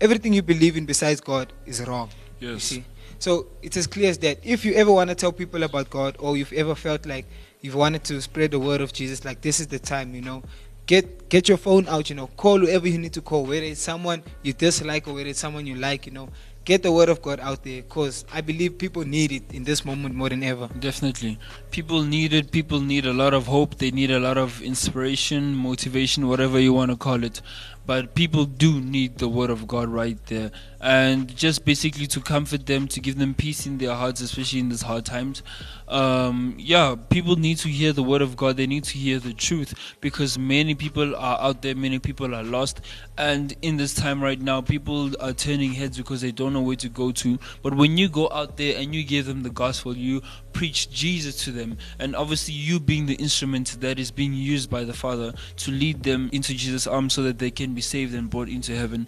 everything 0.00 0.32
you 0.32 0.42
believe 0.42 0.76
in 0.76 0.86
besides 0.86 1.20
God 1.20 1.52
is 1.66 1.80
wrong. 1.86 2.08
You 2.40 2.52
Yes. 2.52 2.62
see, 2.64 2.84
so 3.18 3.46
it's 3.62 3.76
as 3.76 3.86
clear 3.86 4.10
as 4.10 4.18
that. 4.18 4.38
If 4.42 4.64
you 4.64 4.74
ever 4.74 4.92
want 4.92 5.10
to 5.10 5.16
tell 5.16 5.32
people 5.32 5.62
about 5.62 5.90
God, 5.90 6.16
or 6.18 6.36
you've 6.36 6.52
ever 6.52 6.74
felt 6.74 7.06
like 7.06 7.26
you've 7.60 7.74
wanted 7.74 8.04
to 8.04 8.20
spread 8.20 8.52
the 8.52 8.58
word 8.58 8.80
of 8.80 8.92
Jesus, 8.92 9.24
like 9.24 9.40
this 9.40 9.60
is 9.60 9.66
the 9.66 9.78
time, 9.78 10.14
you 10.14 10.20
know, 10.20 10.42
get 10.86 11.28
get 11.28 11.48
your 11.48 11.58
phone 11.58 11.88
out. 11.88 12.10
You 12.10 12.16
know, 12.16 12.28
call 12.28 12.58
whoever 12.58 12.88
you 12.88 12.98
need 12.98 13.12
to 13.14 13.20
call, 13.20 13.44
whether 13.44 13.64
it's 13.64 13.80
someone 13.80 14.22
you 14.42 14.52
dislike 14.52 15.06
or 15.08 15.14
whether 15.14 15.28
it's 15.28 15.40
someone 15.40 15.66
you 15.66 15.76
like. 15.76 16.06
You 16.06 16.12
know, 16.12 16.28
get 16.64 16.82
the 16.82 16.92
word 16.92 17.08
of 17.08 17.22
God 17.22 17.40
out 17.40 17.64
there, 17.64 17.82
cause 17.82 18.24
I 18.32 18.40
believe 18.40 18.78
people 18.78 19.02
need 19.02 19.32
it 19.32 19.52
in 19.52 19.64
this 19.64 19.84
moment 19.84 20.14
more 20.14 20.28
than 20.28 20.42
ever. 20.42 20.68
Definitely. 20.78 21.38
People 21.70 22.02
need 22.02 22.32
it. 22.32 22.50
People 22.50 22.80
need 22.80 23.06
a 23.06 23.12
lot 23.12 23.32
of 23.34 23.46
hope. 23.46 23.76
They 23.76 23.90
need 23.90 24.10
a 24.10 24.20
lot 24.20 24.36
of 24.36 24.60
inspiration, 24.62 25.54
motivation, 25.54 26.28
whatever 26.28 26.60
you 26.60 26.72
want 26.72 26.90
to 26.90 26.96
call 26.96 27.24
it. 27.24 27.40
But 27.88 28.14
people 28.14 28.44
do 28.44 28.82
need 28.82 29.16
the 29.16 29.28
word 29.28 29.48
of 29.48 29.66
God 29.66 29.88
right 29.88 30.18
there. 30.26 30.50
And 30.78 31.34
just 31.34 31.64
basically 31.64 32.06
to 32.08 32.20
comfort 32.20 32.66
them, 32.66 32.86
to 32.88 33.00
give 33.00 33.16
them 33.16 33.32
peace 33.32 33.66
in 33.66 33.78
their 33.78 33.94
hearts, 33.94 34.20
especially 34.20 34.60
in 34.60 34.68
these 34.68 34.82
hard 34.82 35.06
times. 35.06 35.42
Um, 35.88 36.54
yeah, 36.58 36.96
people 37.08 37.36
need 37.36 37.56
to 37.58 37.68
hear 37.68 37.94
the 37.94 38.02
word 38.02 38.20
of 38.20 38.36
God. 38.36 38.58
They 38.58 38.66
need 38.66 38.84
to 38.84 38.98
hear 38.98 39.18
the 39.18 39.32
truth 39.32 39.72
because 40.02 40.38
many 40.38 40.74
people 40.74 41.16
are 41.16 41.40
out 41.40 41.62
there, 41.62 41.74
many 41.74 41.98
people 41.98 42.34
are 42.34 42.42
lost. 42.42 42.82
And 43.16 43.56
in 43.62 43.78
this 43.78 43.94
time 43.94 44.22
right 44.22 44.38
now, 44.38 44.60
people 44.60 45.10
are 45.22 45.32
turning 45.32 45.72
heads 45.72 45.96
because 45.96 46.20
they 46.20 46.30
don't 46.30 46.52
know 46.52 46.60
where 46.60 46.76
to 46.76 46.90
go 46.90 47.10
to. 47.12 47.38
But 47.62 47.74
when 47.74 47.96
you 47.96 48.10
go 48.10 48.28
out 48.30 48.58
there 48.58 48.78
and 48.78 48.94
you 48.94 49.02
give 49.02 49.24
them 49.24 49.44
the 49.44 49.50
gospel, 49.50 49.96
you 49.96 50.20
preach 50.58 50.90
Jesus 50.90 51.44
to 51.44 51.52
them, 51.52 51.78
and 52.00 52.16
obviously 52.16 52.52
you 52.52 52.80
being 52.80 53.06
the 53.06 53.14
instrument 53.14 53.80
that 53.80 53.96
is 53.96 54.10
being 54.10 54.32
used 54.32 54.68
by 54.68 54.82
the 54.82 54.92
Father 54.92 55.32
to 55.56 55.70
lead 55.70 56.02
them 56.02 56.28
into 56.32 56.52
Jesus' 56.52 56.84
arms 56.84 57.14
so 57.14 57.22
that 57.22 57.38
they 57.38 57.52
can 57.52 57.74
be 57.78 57.82
saved 57.82 58.12
and 58.14 58.28
brought 58.28 58.48
into 58.48 58.74
heaven. 58.74 59.06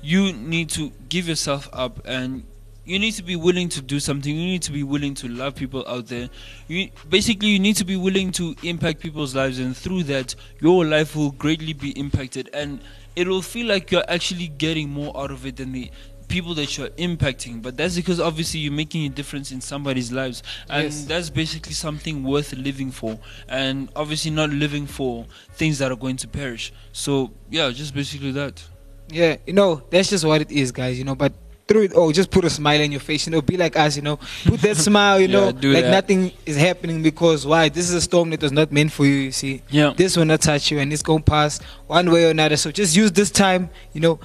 You 0.00 0.32
need 0.32 0.70
to 0.70 0.92
give 1.08 1.26
yourself 1.26 1.68
up 1.72 2.00
and 2.04 2.44
you 2.84 2.98
need 2.98 3.12
to 3.12 3.22
be 3.22 3.34
willing 3.34 3.68
to 3.70 3.82
do 3.82 3.98
something. 3.98 4.32
You 4.36 4.46
need 4.46 4.62
to 4.62 4.72
be 4.72 4.84
willing 4.84 5.14
to 5.14 5.28
love 5.28 5.56
people 5.56 5.84
out 5.88 6.06
there. 6.06 6.28
You 6.68 6.90
basically 7.08 7.48
you 7.48 7.58
need 7.58 7.76
to 7.76 7.84
be 7.84 7.96
willing 7.96 8.30
to 8.32 8.54
impact 8.62 9.00
people's 9.00 9.34
lives, 9.34 9.58
and 9.58 9.76
through 9.76 10.04
that, 10.04 10.34
your 10.60 10.84
life 10.84 11.16
will 11.16 11.30
greatly 11.30 11.72
be 11.72 11.90
impacted, 11.98 12.50
and 12.52 12.80
it 13.16 13.26
will 13.26 13.40
feel 13.42 13.66
like 13.66 13.90
you're 13.90 14.04
actually 14.06 14.48
getting 14.48 14.90
more 14.90 15.16
out 15.16 15.30
of 15.30 15.46
it 15.46 15.56
than 15.56 15.72
the 15.72 15.90
people 16.28 16.54
that 16.54 16.76
you're 16.76 16.88
impacting. 16.90 17.62
But 17.62 17.76
that's 17.76 17.96
because 17.96 18.20
obviously 18.20 18.60
you're 18.60 18.72
making 18.72 19.04
a 19.06 19.08
difference 19.08 19.52
in 19.52 19.60
somebody's 19.60 20.10
lives, 20.12 20.42
and 20.68 20.84
Yes. 20.84 21.04
that's 21.04 21.30
basically 21.30 21.72
something 21.74 22.24
worth 22.24 22.52
living 22.54 22.90
for, 22.90 23.18
and 23.48 23.88
obviously 23.96 24.30
not 24.30 24.50
living 24.50 24.86
for 24.86 25.26
things 25.54 25.78
that 25.78 25.90
are 25.92 25.96
going 25.96 26.16
to 26.18 26.28
perish. 26.28 26.72
So 26.92 27.30
yeah, 27.50 27.70
just 27.70 27.94
basically 27.94 28.32
that. 28.32 28.62
Yeah, 29.10 29.36
you 29.46 29.52
know, 29.52 29.82
that's 29.90 30.10
just 30.10 30.24
what 30.24 30.40
it 30.40 30.50
is, 30.50 30.72
guys, 30.72 30.98
you 30.98 31.04
know, 31.04 31.14
but 31.14 31.32
through 31.66 31.82
it 31.84 31.92
all, 31.94 32.12
just 32.12 32.30
put 32.30 32.44
a 32.44 32.50
smile 32.50 32.82
on 32.82 32.90
your 32.92 33.00
face, 33.00 33.26
you 33.26 33.32
know, 33.32 33.40
be 33.40 33.56
like 33.56 33.74
us, 33.76 33.96
you 33.96 34.02
know, 34.02 34.18
put 34.44 34.60
that 34.60 34.76
smile, 34.88 35.18
you 35.20 35.28
Yeah, 35.28 35.32
know, 35.32 35.52
do 35.52 35.72
like 35.72 35.84
that. 35.84 35.90
nothing 35.90 36.32
is 36.44 36.56
happening 36.56 37.02
because 37.02 37.46
why? 37.46 37.70
This 37.70 37.88
is 37.88 37.94
a 37.94 38.00
storm 38.02 38.30
that 38.30 38.42
was 38.42 38.52
not 38.52 38.70
meant 38.70 38.92
for 38.92 39.06
you, 39.06 39.14
you 39.14 39.32
see. 39.32 39.62
Yeah. 39.70 39.94
This 39.96 40.14
will 40.16 40.26
not 40.26 40.42
touch 40.42 40.70
you 40.70 40.78
and 40.78 40.92
it's 40.92 41.02
going 41.02 41.22
to 41.22 41.30
pass 41.30 41.60
one 41.86 42.10
way 42.10 42.26
or 42.26 42.30
another. 42.30 42.56
So 42.58 42.70
just 42.70 42.94
use 42.96 43.12
this 43.12 43.30
time, 43.30 43.70
you 43.94 44.00
know, 44.02 44.20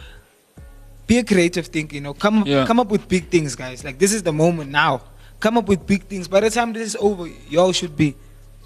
be 1.09 1.17
a 1.17 1.23
creative 1.23 1.65
thinker, 1.67 1.95
you 1.95 2.01
know, 2.01 2.13
come, 2.13 2.43
Yeah. 2.45 2.65
come 2.69 2.79
up 2.79 2.89
with 2.89 3.07
big 3.07 3.29
things, 3.29 3.55
guys. 3.55 3.83
Like, 3.83 3.97
this 3.97 4.13
is 4.13 4.21
the 4.23 4.31
moment 4.31 4.69
now. 4.71 5.01
Come 5.39 5.57
up 5.57 5.67
with 5.67 5.81
big 5.87 6.03
things. 6.11 6.27
By 6.27 6.39
the 6.41 6.49
time 6.51 6.71
this 6.73 6.85
is 6.91 6.95
over, 6.99 7.27
y'all 7.49 7.71
should 7.73 7.95
be 7.97 8.15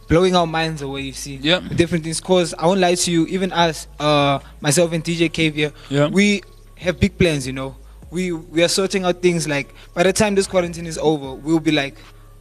blowing 0.09 0.35
our 0.35 0.45
minds 0.45 0.81
away, 0.81 1.01
you 1.09 1.13
see. 1.13 1.35
Yeah. 1.41 1.59
Different 1.81 2.03
things. 2.03 2.19
Because 2.19 2.53
I 2.59 2.65
won't 2.67 2.81
lie 2.81 2.95
to 2.95 3.11
you, 3.11 3.25
even 3.27 3.53
us, 3.53 3.87
uh, 3.99 4.39
myself 4.59 4.91
and 4.91 5.01
DJ 5.03 5.29
Cave 5.31 5.55
here, 5.55 5.71
Yeah. 5.89 6.07
we 6.09 6.43
have 6.75 6.99
big 6.99 7.17
plans, 7.17 7.47
you 7.47 7.53
know. 7.53 7.75
We 8.11 8.31
we 8.31 8.61
are 8.61 8.67
sorting 8.79 9.05
out 9.05 9.21
things 9.21 9.47
like 9.47 9.67
by 9.95 10.03
the 10.03 10.13
time 10.13 10.35
this 10.35 10.45
quarantine 10.47 10.85
is 10.85 10.97
over, 11.11 11.33
we'll 11.33 11.59
be 11.71 11.71
like, 11.71 11.95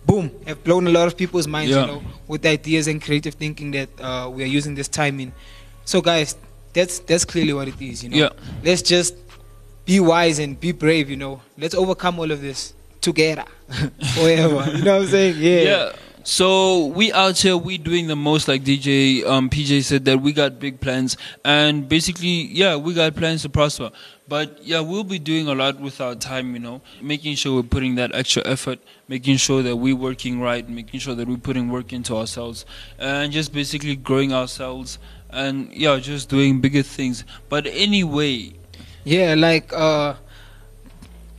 boom, 0.04 0.30
have 0.46 0.62
blown 0.64 0.86
a 0.86 0.90
lot 0.90 1.06
of 1.06 1.16
people's 1.16 1.46
minds, 1.46 1.70
Yeah. 1.70 1.82
you 1.82 1.86
know, 1.92 2.02
with 2.28 2.44
ideas 2.44 2.88
and 2.88 3.00
creative 3.00 3.34
thinking 3.34 3.70
that 3.78 3.88
uh, 4.00 4.28
we 4.34 4.42
are 4.42 4.52
using 4.58 4.74
this 4.74 4.88
time 4.88 5.20
in. 5.20 5.32
So 5.84 6.00
guys, 6.02 6.34
that's 6.74 6.98
that's 7.08 7.24
clearly 7.24 7.52
what 7.52 7.68
it 7.68 7.80
is, 7.80 8.02
you 8.02 8.10
know. 8.10 8.16
Yeah. 8.16 8.30
Let's 8.64 8.82
just 8.82 9.14
be 9.84 10.00
wise 10.00 10.38
and 10.38 10.58
be 10.58 10.72
brave, 10.72 11.10
you 11.10 11.16
know. 11.16 11.40
Let's 11.58 11.74
overcome 11.74 12.18
all 12.18 12.30
of 12.30 12.40
this 12.40 12.74
together. 13.00 13.44
Forever. 14.14 14.70
you 14.72 14.84
know 14.84 14.98
what 14.98 15.02
I'm 15.02 15.08
saying? 15.08 15.36
Yeah. 15.38 15.60
Yeah. 15.60 15.92
So 16.24 16.86
we 16.86 17.12
out 17.12 17.36
here, 17.38 17.56
we 17.56 17.78
doing 17.78 18.06
the 18.06 18.14
most, 18.14 18.46
like 18.46 18.62
DJ 18.62 19.26
um, 19.26 19.50
PJ 19.50 19.82
said 19.82 20.04
that 20.04 20.20
we 20.20 20.32
got 20.32 20.60
big 20.60 20.80
plans, 20.80 21.16
and 21.44 21.88
basically, 21.88 22.46
yeah, 22.46 22.76
we 22.76 22.94
got 22.94 23.16
plans 23.16 23.42
to 23.42 23.48
prosper. 23.48 23.90
But 24.28 24.62
yeah, 24.64 24.78
we'll 24.78 25.02
be 25.02 25.18
doing 25.18 25.48
a 25.48 25.54
lot 25.54 25.80
with 25.80 26.00
our 26.00 26.14
time, 26.14 26.54
you 26.54 26.60
know, 26.60 26.80
making 27.00 27.34
sure 27.34 27.56
we're 27.56 27.68
putting 27.68 27.96
that 27.96 28.14
extra 28.14 28.46
effort, 28.46 28.78
making 29.08 29.38
sure 29.38 29.64
that 29.64 29.74
we're 29.74 29.96
working 29.96 30.40
right, 30.40 30.68
making 30.68 31.00
sure 31.00 31.16
that 31.16 31.26
we're 31.26 31.38
putting 31.38 31.70
work 31.70 31.92
into 31.92 32.16
ourselves, 32.16 32.66
and 33.00 33.32
just 33.32 33.52
basically 33.52 33.96
growing 33.96 34.32
ourselves, 34.32 35.00
and 35.30 35.72
yeah, 35.72 35.98
just 35.98 36.28
doing 36.28 36.60
bigger 36.60 36.82
things. 36.82 37.24
But 37.48 37.66
anyway, 37.66 38.52
Yeah, 39.04 39.34
like 39.36 39.72
uh 39.72 40.14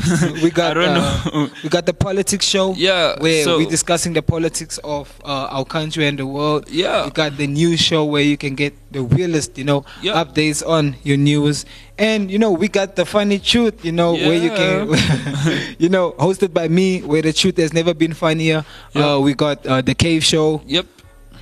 we 0.42 0.50
got 0.54 0.76
I 0.76 0.86
don't 0.86 0.96
uh, 0.96 1.30
know. 1.30 1.50
we 1.62 1.68
got 1.68 1.86
the 1.86 1.94
politics 1.94 2.44
show 2.46 2.74
Yeah, 2.74 3.16
where 3.20 3.44
so- 3.44 3.58
we're 3.58 3.70
discussing 3.70 4.12
the 4.12 4.22
politics 4.22 4.78
of 4.84 5.08
uh, 5.24 5.48
our 5.50 5.64
country 5.64 6.06
and 6.06 6.18
the 6.18 6.26
world 6.26 6.68
Yeah. 6.68 7.04
we 7.04 7.10
got 7.10 7.36
the 7.36 7.46
news 7.46 7.80
show 7.80 8.04
where 8.04 8.22
you 8.22 8.36
can 8.36 8.54
get 8.54 8.74
the 8.92 9.02
realest 9.02 9.56
you 9.56 9.64
know 9.64 9.84
Yeah. 10.02 10.22
updates 10.22 10.66
on 10.66 10.96
your 11.02 11.16
news 11.16 11.64
and 11.98 12.30
you 12.30 12.38
know 12.38 12.50
we 12.50 12.68
got 12.68 12.96
the 12.96 13.06
funny 13.06 13.38
truth 13.38 13.84
you 13.84 13.92
know 13.92 14.12
where 14.12 14.34
you 14.36 14.50
can 14.50 14.88
you 15.78 15.88
know 15.88 16.12
hosted 16.18 16.52
by 16.52 16.68
me 16.68 17.00
where 17.00 17.22
the 17.22 17.32
truth 17.32 17.56
has 17.56 17.72
never 17.72 17.94
been 17.94 18.12
funnier 18.12 18.64
Yeah. 18.92 19.14
uh, 19.14 19.18
we 19.20 19.32
got 19.34 19.64
uh, 19.66 19.80
the 19.80 19.94
cave 19.94 20.24
show 20.24 20.60
Yep. 20.66 20.86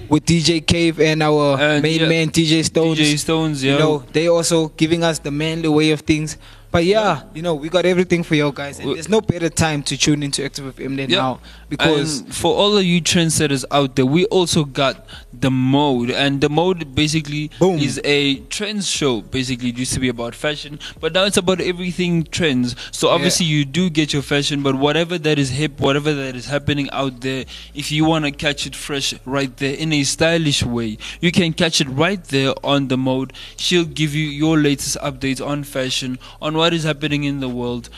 With 0.08 0.24
dj 0.24 0.64
cave 0.66 1.00
and 1.00 1.22
our 1.22 1.58
And, 1.60 1.82
main 1.82 2.00
yeah, 2.00 2.08
man 2.08 2.30
dj 2.30 2.64
stones 2.64 2.98
DJ 2.98 3.18
Stones, 3.18 3.62
yeah. 3.62 3.72
you 3.74 3.78
know 3.78 4.04
they 4.12 4.28
also 4.28 4.68
giving 4.76 5.04
us 5.04 5.18
the 5.18 5.30
manly 5.30 5.68
way 5.68 5.90
of 5.92 6.00
things 6.00 6.36
but 6.70 6.84
yeah, 6.84 7.22
you 7.34 7.42
know 7.42 7.54
we 7.54 7.68
got 7.68 7.84
everything 7.86 8.22
for 8.22 8.34
you 8.34 8.50
guys 8.52 8.78
and 8.78 8.88
there's 8.94 9.08
no 9.08 9.20
better 9.20 9.48
time 9.48 9.82
to 9.84 9.96
tune 9.96 10.22
into 10.22 10.44
active 10.44 10.64
fm 10.76 10.96
than 10.96 11.10
Yeah. 11.10 11.16
now 11.18 11.40
because 11.68 12.20
And 12.20 12.34
for 12.34 12.54
all 12.54 12.76
of 12.76 12.84
you 12.84 13.00
trendsetters 13.00 13.64
out 13.70 13.94
there, 13.96 14.04
we 14.06 14.24
also 14.26 14.64
got 14.64 15.06
the 15.32 15.50
mode, 15.50 16.10
and 16.10 16.40
the 16.40 16.48
mode 16.48 16.94
basically 16.94 17.50
Boom. 17.60 17.78
is 17.78 18.00
a 18.04 18.40
trends 18.56 18.88
show. 18.88 19.20
Basically, 19.20 19.68
it 19.70 19.78
used 19.78 19.94
to 19.94 20.00
be 20.00 20.08
about 20.08 20.34
fashion, 20.34 20.78
but 21.00 21.12
now 21.12 21.24
it's 21.24 21.36
about 21.36 21.60
everything 21.60 22.24
trends. 22.24 22.74
So 22.90 23.08
obviously, 23.08 23.46
you 23.46 23.64
do 23.64 23.88
get 23.88 24.12
your 24.12 24.22
fashion, 24.22 24.62
but 24.64 24.74
whatever 24.74 25.16
that 25.18 25.38
is 25.38 25.50
hip, 25.50 25.78
whatever 25.80 26.12
that 26.12 26.34
is 26.34 26.46
happening 26.46 26.90
out 26.90 27.20
there, 27.20 27.44
if 27.74 27.92
you 27.92 28.04
want 28.04 28.24
to 28.24 28.32
catch 28.32 28.66
it 28.66 28.74
fresh 28.74 29.14
right 29.24 29.56
there 29.58 29.74
in 29.74 29.92
a 29.92 30.02
stylish 30.02 30.64
way, 30.64 30.98
you 31.20 31.30
can 31.30 31.52
catch 31.52 31.80
it 31.80 31.88
right 31.88 32.22
there 32.24 32.52
on 32.64 32.88
the 32.88 32.96
mode. 32.98 33.32
She'll 33.56 33.84
give 33.84 34.12
you 34.14 34.26
your 34.26 34.58
latest 34.58 34.98
updates 34.98 35.44
on 35.44 35.62
fashion, 35.62 36.18
on 36.42 36.54
what 36.60 36.74
is 36.74 36.84
happening 36.84 37.24
in 37.24 37.40
the 37.40 37.48
world. 37.48 37.88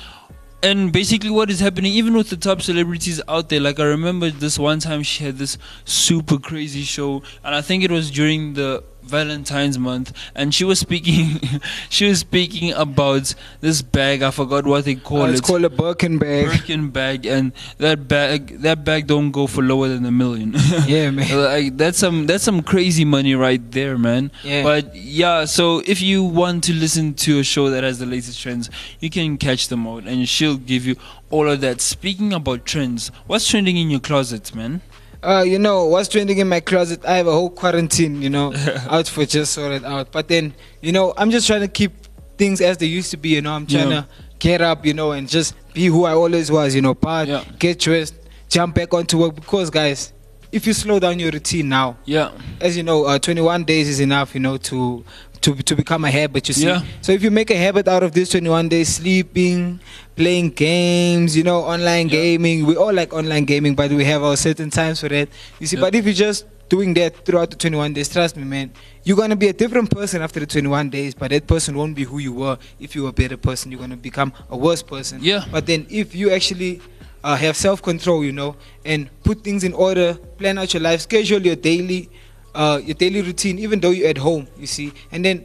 And 0.63 0.93
basically 0.93 1.31
what 1.31 1.51
is 1.51 1.59
happening 1.59 1.93
even 2.01 2.15
with 2.15 2.31
the 2.31 2.37
top 2.37 2.63
celebrities 2.63 3.21
out 3.27 3.49
there 3.49 3.59
like 3.59 3.81
i 3.81 3.87
remember 3.97 4.31
this 4.31 4.57
one 4.61 4.79
time 4.79 5.03
she 5.03 5.25
had 5.25 5.37
this 5.37 5.59
super 5.85 6.39
crazy 6.39 6.83
show 6.83 7.11
and 7.45 7.53
i 7.57 7.61
think 7.61 7.83
it 7.83 7.91
was 7.91 8.13
during 8.13 8.55
the 8.55 8.69
Valentine's 9.03 9.79
month, 9.79 10.13
and 10.35 10.55
she 10.55 10.65
was 10.65 10.79
speaking. 10.79 11.41
she 11.89 12.09
was 12.09 12.21
speaking 12.21 12.73
about 12.73 13.35
this 13.61 13.83
bag. 13.83 14.23
I 14.23 14.31
forgot 14.31 14.65
what 14.67 14.85
they 14.85 14.95
call 14.95 15.23
Uh, 15.23 15.27
it. 15.29 15.33
it's 15.33 15.41
called 15.41 15.65
a 15.65 15.71
Birkin 15.71 16.19
bag. 16.19 16.47
Birkin 16.47 16.91
bag, 16.91 17.27
and 17.27 17.53
that 17.79 18.09
bag 18.09 18.61
that 18.63 18.85
bag 18.85 19.07
don't 19.07 19.31
go 19.31 19.47
for 19.47 19.63
lower 19.63 19.89
than 19.89 20.05
a 20.07 20.13
million. 20.13 20.55
Yeah, 20.87 21.11
man. 21.11 21.29
like 21.37 21.77
that's 21.77 21.99
some 21.99 22.27
that's 22.27 22.45
some 22.45 22.63
crazy 22.63 23.05
money 23.05 23.35
right 23.35 23.63
there, 23.73 23.97
man. 23.99 24.31
Yeah. 24.43 24.63
But 24.63 24.95
yeah, 24.97 25.45
so 25.45 25.83
if 25.87 26.01
you 26.01 26.23
want 26.25 26.65
to 26.65 26.73
listen 26.73 27.15
to 27.15 27.39
a 27.41 27.45
show 27.45 27.71
that 27.71 27.85
has 27.85 27.99
the 27.99 28.07
latest 28.07 28.41
trends, 28.41 28.71
you 29.01 29.11
can 29.11 29.37
catch 29.39 29.69
them 29.69 29.87
out, 29.87 30.05
and 30.05 30.29
she'll 30.29 30.57
give 30.57 30.87
you 30.87 30.97
all 31.31 31.49
of 31.49 31.61
that. 31.61 31.81
Speaking 31.81 32.33
about 32.33 32.65
trends, 32.65 33.11
what's 33.27 33.49
trending 33.49 33.77
in 33.77 33.91
your 33.91 34.01
closet, 34.01 34.55
man? 34.55 34.81
Uh, 35.23 35.45
you 35.47 35.59
know 35.59 35.85
what's 35.87 36.09
trending 36.09 36.39
in 36.39 36.49
my 36.49 36.59
closet? 36.61 37.05
I 37.05 37.17
have 37.17 37.29
a 37.29 37.33
whole 37.33 37.51
quarantine, 37.51 38.21
you 38.21 38.29
know, 38.31 38.53
outfit 38.91 39.29
just 39.31 39.53
sorted 39.53 39.85
out. 39.85 40.11
But 40.11 40.29
then, 40.29 40.53
you 40.81 40.91
know, 40.91 41.15
I'm 41.17 41.31
just 41.31 41.47
trying 41.47 41.61
to 41.61 41.69
keep 41.69 41.93
things 42.37 42.61
as 42.61 42.79
they 42.79 42.87
used 42.87 43.11
to 43.13 43.17
be. 43.17 43.31
You 43.31 43.43
know, 43.43 43.53
I'm 43.53 43.67
trying 43.67 43.91
Yeah. 43.91 44.01
to 44.03 44.07
get 44.41 44.61
up, 44.61 44.85
you 44.85 44.95
know, 44.95 45.13
and 45.13 45.29
just 45.29 45.55
be 45.75 45.87
who 45.87 46.05
I 46.05 46.13
always 46.13 46.51
was. 46.51 46.75
You 46.75 46.83
know, 46.83 46.95
part, 46.95 47.29
Yeah. 47.29 47.45
get 47.61 47.79
dressed, 47.79 48.15
jump 48.49 48.75
back 48.75 48.93
onto 48.93 49.17
work. 49.19 49.37
Because, 49.37 49.71
guys, 49.71 50.13
if 50.51 50.67
you 50.67 50.73
slow 50.73 50.99
down 50.99 51.21
your 51.21 51.31
routine 51.31 51.69
now, 51.69 51.97
Yeah, 52.05 52.33
as 52.61 52.77
you 52.77 52.83
know, 52.83 53.05
uh, 53.05 53.19
21 53.21 53.63
days 53.65 53.89
is 53.89 54.01
enough, 54.01 54.35
you 54.35 54.41
know, 54.41 54.57
to 54.57 55.05
to 55.43 55.55
to 55.63 55.77
become 55.77 56.05
a 56.05 56.11
habit. 56.11 56.49
You 56.49 56.55
see. 56.55 56.67
Yeah. 56.67 56.83
So 57.01 57.13
if 57.13 57.23
you 57.23 57.31
make 57.31 57.51
a 57.51 57.57
habit 57.57 57.89
out 57.89 58.03
of 58.03 58.13
this 58.13 58.31
21 58.31 58.69
days, 58.69 58.89
sleeping, 58.89 59.81
playing 60.17 60.51
games, 60.51 61.37
you 61.37 61.43
know, 61.45 61.61
online 61.61 62.09
Yeah. 62.09 62.17
gaming. 62.21 62.67
We 62.67 62.77
all 62.77 62.93
like 62.93 63.13
online 63.13 63.45
gaming, 63.45 63.75
but 63.75 63.91
we 63.91 64.05
have 64.05 64.23
our 64.23 64.37
certain 64.37 64.71
times 64.71 65.01
for 65.01 65.09
that. 65.09 65.29
You 65.61 65.67
see. 65.67 65.77
Yeah. 65.77 65.83
But 65.83 65.95
if 65.95 66.05
you're 66.05 66.15
just 66.15 66.47
doing 66.69 66.95
that 66.95 67.25
throughout 67.27 67.51
the 67.51 67.57
21 67.57 67.93
days, 67.93 68.09
trust 68.09 68.35
me, 68.37 68.45
man, 68.45 68.71
you're 69.05 69.17
gonna 69.17 69.37
be 69.37 69.49
a 69.49 69.53
different 69.53 69.91
person 69.91 70.23
after 70.23 70.41
the 70.41 70.47
21 70.47 70.89
days. 70.91 71.15
But 71.15 71.31
that 71.31 71.47
person 71.47 71.77
won't 71.77 71.95
be 71.95 72.05
who 72.05 72.19
you 72.19 72.33
were. 72.33 72.57
If 72.81 72.95
you 72.97 73.03
were 73.03 73.11
a 73.11 73.13
better 73.13 73.37
person, 73.37 73.71
you're 73.71 73.81
gonna 73.81 73.97
become 73.97 74.33
a 74.49 74.57
worse 74.57 74.83
person. 74.83 75.19
Yeah. 75.23 75.45
But 75.51 75.67
then 75.67 75.87
if 75.91 76.15
you 76.15 76.31
actually 76.31 76.81
uh, 77.25 77.37
have 77.37 77.57
self-control, 77.57 78.25
you 78.25 78.33
know, 78.33 78.57
and 78.85 79.09
put 79.23 79.45
things 79.45 79.63
in 79.65 79.73
order, 79.75 80.15
plan 80.39 80.59
out 80.59 80.73
your 80.75 80.83
life, 80.83 81.03
schedule 81.03 81.41
your 81.41 81.55
daily, 81.57 82.09
uh, 82.55 82.81
your 82.85 82.95
daily 82.95 83.23
routine, 83.23 83.59
even 83.59 83.81
though 83.81 83.91
you're 83.91 84.09
at 84.09 84.19
home, 84.19 84.47
you 84.59 84.67
see, 84.67 84.93
and 85.11 85.25
then 85.25 85.45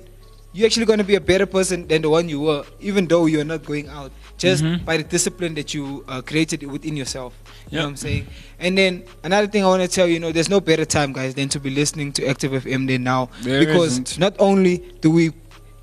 you're 0.54 0.65
actually 0.65 0.86
going 0.86 1.00
to 1.00 1.06
be 1.06 1.15
a 1.15 1.22
better 1.22 1.46
person 1.46 1.88
than 1.88 2.02
the 2.02 2.10
one 2.10 2.28
you 2.28 2.39
were, 2.41 2.65
even 2.80 3.08
though 3.08 3.26
you're 3.28 3.43
not 3.46 3.63
going 3.65 3.88
out, 3.89 4.12
just 4.38 4.63
Mhm. 4.63 4.84
by 4.86 4.98
the 4.98 5.04
discipline 5.04 5.54
that 5.56 5.74
you 5.74 6.04
uh, 6.08 6.22
created 6.22 6.63
within 6.63 6.96
yourself. 6.98 7.34
You 7.70 7.78
Yeah. 7.78 7.80
know 7.80 7.86
what 7.86 7.89
I'm 7.91 7.98
saying? 7.98 8.28
And 8.60 8.78
then 8.78 9.04
another 9.24 9.48
thing 9.48 9.63
I 9.63 9.67
want 9.67 9.84
to 9.84 9.88
tell 9.88 10.08
you, 10.08 10.13
you 10.15 10.20
know, 10.20 10.32
there's 10.32 10.50
no 10.50 10.60
better 10.62 10.86
time, 10.86 11.13
guys, 11.13 11.36
than 11.36 11.50
to 11.50 11.60
be 11.60 11.70
listening 11.70 12.12
to 12.13 12.28
Active 12.28 12.54
FM 12.54 12.88
than 12.88 13.04
now, 13.04 13.30
There 13.43 13.60
because 13.60 13.93
isn't. 13.93 14.17
not 14.20 14.36
only 14.39 14.84
do 15.02 15.12
we 15.12 15.32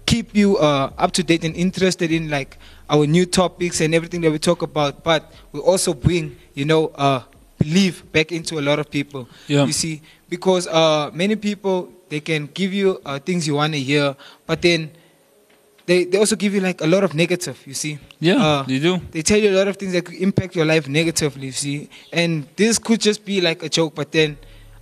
keep 0.07 0.35
you 0.37 0.57
uh, 0.59 0.91
up 0.99 1.13
to 1.13 1.23
date 1.23 1.45
and 1.45 1.55
interested 1.57 2.11
in 2.13 2.29
like 2.31 2.59
our 2.91 3.07
new 3.07 3.25
topics 3.27 3.81
and 3.81 3.95
everything 3.95 4.21
that 4.23 4.31
we 4.33 4.39
talk 4.39 4.63
about, 4.63 5.03
but 5.05 5.33
we 5.53 5.61
also 5.61 5.95
bring, 5.95 6.37
you 6.55 6.65
know, 6.65 6.89
uh, 6.97 7.21
belief 7.65 7.95
back 8.13 8.29
into 8.33 8.59
a 8.59 8.63
lot 8.69 8.79
of 8.79 8.87
people. 8.91 9.23
Yeah. 9.49 9.67
You 9.67 9.73
see, 9.73 9.95
because 10.29 10.67
uh, 10.69 11.11
many 11.13 11.37
people 11.37 11.77
they 12.09 12.21
can 12.21 12.47
give 12.55 12.73
you 12.73 13.01
uh, 13.05 13.19
things 13.19 13.47
you 13.49 13.55
want 13.57 13.73
to 13.73 13.81
hear, 13.81 14.15
but 14.47 14.61
then 14.63 14.91
they, 15.87 16.05
they 16.05 16.19
also 16.19 16.37
give 16.37 16.55
you 16.55 16.61
like 16.61 16.81
a 16.81 16.87
lot 16.87 17.05
of 17.05 17.15
negative. 17.15 17.59
You 17.67 17.75
see. 17.75 17.99
yeah, 18.21 18.37
Uh, 18.37 18.63
they 18.63 18.79
do. 18.79 19.01
they 19.11 19.23
tell 19.23 19.39
you 19.39 19.51
a 19.51 19.57
lot 19.61 19.69
of 19.69 19.77
things 19.77 19.93
that 19.93 20.05
could 20.05 20.17
impact 20.17 20.57
your 20.57 20.65
life 20.65 20.89
negatively, 20.89 21.47
you 21.47 21.53
see. 21.53 21.89
And 22.13 22.47
this 22.57 22.79
could 22.79 23.01
just 23.01 23.25
be 23.25 23.41
like 23.41 23.63
a 23.63 23.69
joke, 23.69 23.95
but 23.95 24.13
then 24.13 24.37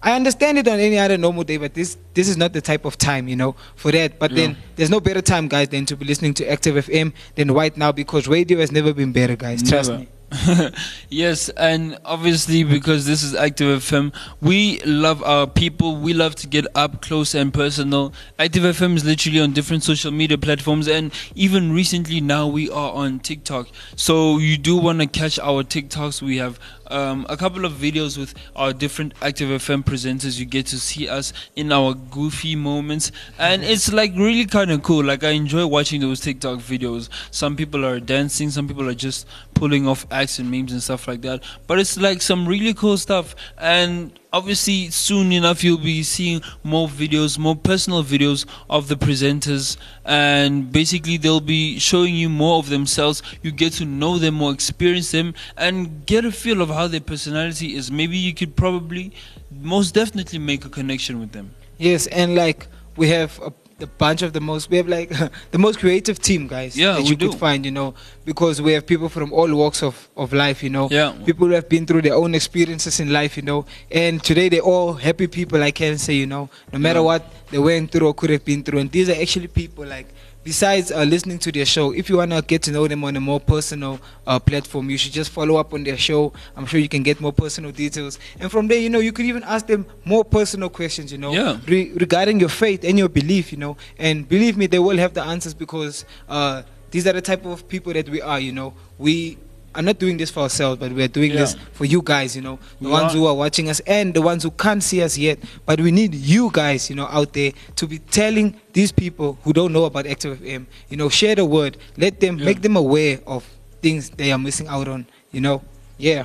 I 0.05 0.13
understand 0.15 0.59
it 0.59 0.67
on 0.67 0.81
any 0.81 0.99
other 0.99 1.17
normal 1.17 1.45
day, 1.45 1.59
but 1.59 1.75
this 1.75 1.97
this 2.15 2.29
is 2.29 2.37
not 2.37 2.53
the 2.53 2.61
type 2.61 2.85
of 2.85 2.95
time, 2.99 3.29
you 3.29 3.37
know, 3.37 3.55
for 3.77 3.93
that. 3.93 4.19
But 4.19 4.31
Yeah. 4.31 4.37
then 4.41 4.57
there's 4.77 4.91
no 4.91 5.01
better 5.01 5.23
time, 5.23 5.47
guys, 5.49 5.69
than 5.69 5.87
to 5.87 5.97
be 5.97 6.05
listening 6.05 6.35
to 6.35 6.51
Active 6.51 6.75
FM 6.87 7.13
than 7.37 7.53
right 7.53 7.75
now 7.77 7.93
because 7.93 8.27
radio 8.39 8.59
has 8.59 8.71
never 8.73 8.93
been 8.93 9.13
better, 9.13 9.37
guys. 9.37 9.63
Trust 9.63 9.91
Never. 9.91 10.03
me. 10.03 10.09
yes, 11.09 11.49
and 11.51 11.99
obviously 12.05 12.65
because 12.65 13.07
this 13.07 13.23
is 13.23 13.35
Active 13.35 13.83
FM, 13.83 14.15
we 14.41 14.81
love 14.81 15.23
our 15.23 15.47
people. 15.47 15.97
We 15.97 16.15
love 16.15 16.35
to 16.37 16.47
get 16.47 16.67
up 16.75 17.03
close 17.03 17.35
and 17.35 17.53
personal. 17.53 18.13
Active 18.39 18.63
FM 18.63 18.97
is 18.97 19.05
literally 19.05 19.41
on 19.41 19.53
different 19.53 19.83
social 19.83 20.11
media 20.11 20.39
platforms, 20.39 20.89
and 20.89 21.13
even 21.35 21.73
recently 21.73 22.21
now 22.21 22.47
we 22.47 22.71
are 22.71 22.93
on 22.93 23.21
TikTok. 23.21 23.69
So 23.97 24.39
you 24.39 24.57
do 24.57 24.77
want 24.77 25.01
to 25.01 25.07
catch 25.07 25.39
our 25.39 25.63
TikToks. 25.63 26.23
We 26.23 26.39
have 26.39 26.59
um, 26.89 27.27
a 27.29 27.37
couple 27.37 27.65
of 27.65 27.73
videos 27.73 28.19
with 28.19 28.35
our 28.57 28.73
different 28.73 29.15
Active 29.23 29.49
FM 29.49 29.85
presenters. 29.85 30.39
You 30.39 30.45
get 30.45 30.67
to 30.67 30.79
see 30.79 31.09
us 31.09 31.33
in 31.57 31.73
our 31.73 31.95
goofy 31.95 32.57
moments, 32.57 33.13
and 33.39 33.63
it's 33.63 33.93
like 33.93 34.13
really 34.17 34.47
kind 34.47 34.71
of 34.71 34.83
cool. 34.83 35.05
Like 35.05 35.25
I 35.25 35.31
enjoy 35.31 35.67
watching 35.67 36.01
those 36.01 36.21
TikTok 36.21 36.59
videos. 36.59 37.09
Some 37.31 37.57
people 37.57 37.85
are 37.85 38.01
dancing, 38.01 38.51
some 38.51 38.69
people 38.69 38.89
are 38.89 38.95
just 38.95 39.27
pulling 39.55 39.87
off 39.87 40.07
acts 40.11 40.39
and 40.39 40.51
memes 40.51 40.73
and 40.73 40.83
stuff 40.83 41.09
like 41.09 41.23
that. 41.23 41.43
But 41.67 41.79
it's 41.79 41.97
like 41.99 42.23
some 42.23 42.47
really 42.47 42.75
cool 42.75 42.97
stuff, 42.97 43.35
and 43.59 44.19
obviously 44.33 44.91
soon 44.91 45.33
enough 45.33 45.63
you'll 45.63 45.79
be 45.79 46.03
seeing 46.03 46.41
more 46.65 46.89
videos, 46.89 47.39
more 47.39 47.57
personal 47.57 48.03
videos 48.03 48.47
of 48.71 48.89
the 48.89 48.97
presenters, 48.97 49.77
and 50.05 50.73
basically 50.73 51.17
they'll 51.17 51.41
be 51.41 51.79
showing 51.79 52.15
you 52.15 52.29
more 52.29 52.59
of 52.59 52.69
themselves. 52.69 53.23
You 53.43 53.51
get 53.51 53.75
to 53.75 53.85
know 53.85 54.19
them 54.19 54.35
more, 54.35 54.53
experience 54.53 55.11
them, 55.11 55.35
and 55.57 56.07
get 56.07 56.25
a 56.25 56.33
feel 56.33 56.63
of 56.63 56.69
how 56.69 56.87
their 56.89 57.01
personality 57.01 57.75
is. 57.75 57.91
Maybe 57.91 58.17
you 58.17 58.35
could 58.35 58.57
probably, 58.57 59.13
most 59.61 59.95
definitely, 59.95 60.39
make 60.39 60.65
a 60.65 60.69
connection 60.69 61.21
with 61.21 61.33
them. 61.33 61.55
Yes, 61.79 62.07
and 62.07 62.35
like 62.35 62.69
we 62.97 63.09
have 63.09 63.39
a, 63.41 63.53
a 63.81 63.87
bunch 63.87 64.23
of 64.23 64.33
the 64.33 64.41
most, 64.41 64.71
we 64.71 64.77
have 64.77 64.89
like 64.89 65.11
the 65.51 65.59
most 65.59 65.79
creative 65.79 66.19
team, 66.19 66.47
guys. 66.47 66.77
Yeah, 66.77 66.93
that 66.93 67.03
we 67.03 67.09
you 67.11 67.17
do. 67.17 67.31
could 67.31 67.39
find, 67.39 67.65
you 67.65 67.71
know, 67.73 67.95
because 68.25 68.61
we 68.63 68.73
have 68.73 68.87
people 68.87 69.09
from 69.09 69.33
all 69.33 69.53
walks 69.55 69.83
of, 69.83 70.09
of 70.17 70.33
life, 70.33 70.63
you 70.63 70.71
know. 70.71 70.89
Yeah. 70.91 71.13
People 71.25 71.49
who 71.49 71.55
have 71.55 71.69
been 71.69 71.87
through 71.87 72.03
their 72.03 72.15
own 72.15 72.35
experiences 72.35 73.01
in 73.01 73.13
life, 73.13 73.37
you 73.37 73.43
know. 73.43 73.67
And 73.91 74.23
today 74.23 74.49
they're 74.49 74.61
all 74.61 74.95
happy 74.95 75.27
people, 75.27 75.63
I 75.63 75.71
can 75.71 75.99
say, 75.99 76.15
you 76.15 76.27
know, 76.27 76.49
no 76.73 76.79
matter 76.79 76.99
Yeah. 77.01 77.05
what 77.05 77.33
they 77.51 77.59
went 77.59 77.91
through 77.91 78.09
or 78.09 78.15
could 78.15 78.31
have 78.31 78.45
been 78.45 78.63
through. 78.63 78.81
And 78.81 78.91
these 78.91 79.09
are 79.09 79.21
actually 79.21 79.49
people 79.49 79.85
like. 79.87 80.07
Besides 80.45 80.91
uh, 80.91 81.05
listening 81.05 81.39
to 81.39 81.53
their 81.53 81.65
show, 81.65 81.93
if 81.93 82.09
you 82.11 82.17
want 82.17 82.33
to 82.33 82.43
get 82.43 82.63
to 82.63 82.73
know 82.73 82.89
them 82.89 83.05
on 83.05 83.15
a 83.17 83.21
more 83.21 83.39
personal 83.39 84.01
uh, 84.27 84.41
platform, 84.41 84.91
you 84.91 84.99
should 84.99 85.13
just 85.13 85.31
follow 85.31 85.55
up 85.57 85.73
on 85.73 85.85
their 85.85 85.97
show. 85.97 86.33
I'm 86.57 86.67
sure 86.67 86.81
you 86.81 86.89
can 86.89 87.05
get 87.05 87.21
more 87.21 87.33
personal 87.33 87.71
details. 87.71 88.19
And 88.41 88.51
from 88.51 88.67
there, 88.67 88.79
you 88.81 88.91
know, 88.91 88.99
you 88.99 89.13
could 89.13 89.27
even 89.27 89.45
ask 89.45 89.69
them 89.69 89.87
more 90.05 90.25
personal 90.25 90.69
questions, 90.69 91.13
you 91.13 91.19
know, 91.19 91.33
Yeah. 91.33 91.59
re- 91.67 91.93
regarding 91.95 92.41
your 92.41 92.49
faith 92.49 92.83
and 92.83 92.99
your 92.99 93.09
belief, 93.09 93.53
you 93.53 93.59
know. 93.59 93.77
And 93.99 94.29
believe 94.29 94.57
me, 94.57 94.67
they 94.67 94.81
will 94.81 94.99
have 94.99 95.15
the 95.15 95.23
answers 95.23 95.55
because 95.55 96.05
uh, 96.29 96.63
these 96.91 97.07
are 97.07 97.13
the 97.13 97.23
type 97.23 97.47
of 97.47 97.69
people 97.69 97.93
that 97.93 98.09
we 98.09 98.21
are, 98.21 98.41
you 98.41 98.51
know. 98.53 98.75
We 98.99 99.39
are 99.75 99.83
not 99.83 99.99
doing 99.99 100.17
this 100.17 100.31
for 100.31 100.41
ourselves, 100.41 100.79
but 100.79 100.93
we 100.93 101.03
are 101.03 101.09
doing 101.09 101.31
Yeah. 101.33 101.41
this 101.41 101.57
for 101.73 101.85
you 101.85 102.03
guys, 102.05 102.37
you 102.37 102.43
know, 102.43 102.59
the 102.81 102.87
We 102.87 102.91
ones 102.93 103.15
are. 103.15 103.19
who 103.19 103.27
are 103.27 103.35
watching 103.35 103.69
us 103.69 103.81
and 103.87 104.13
the 104.15 104.21
ones 104.23 104.43
who 104.43 104.51
can't 104.51 104.83
see 104.83 105.03
us 105.03 105.17
yet. 105.17 105.39
But 105.67 105.81
we 105.81 105.91
need 105.91 106.15
you 106.15 106.51
guys, 106.53 106.91
you 106.91 106.97
know, 106.97 107.07
out 107.11 107.33
there 107.33 107.53
to 107.77 107.87
be 107.87 107.99
telling 107.99 108.55
these 108.73 108.93
people 108.93 109.39
who 109.45 109.53
don't 109.53 109.73
know 109.73 109.85
about 109.85 110.07
Active 110.07 110.39
FM, 110.41 110.67
you 110.91 110.97
know, 110.97 111.09
share 111.09 111.35
the 111.35 111.45
word, 111.45 111.77
let 111.97 112.21
them 112.21 112.39
Yeah. 112.39 112.45
make 112.45 112.63
them 112.63 112.77
aware 112.77 113.21
of 113.27 113.45
things 113.83 114.11
they 114.11 114.31
are 114.33 114.39
missing 114.39 114.69
out 114.69 114.89
on, 114.89 115.07
you 115.33 115.41
know. 115.41 115.63
Yeah. 115.99 116.25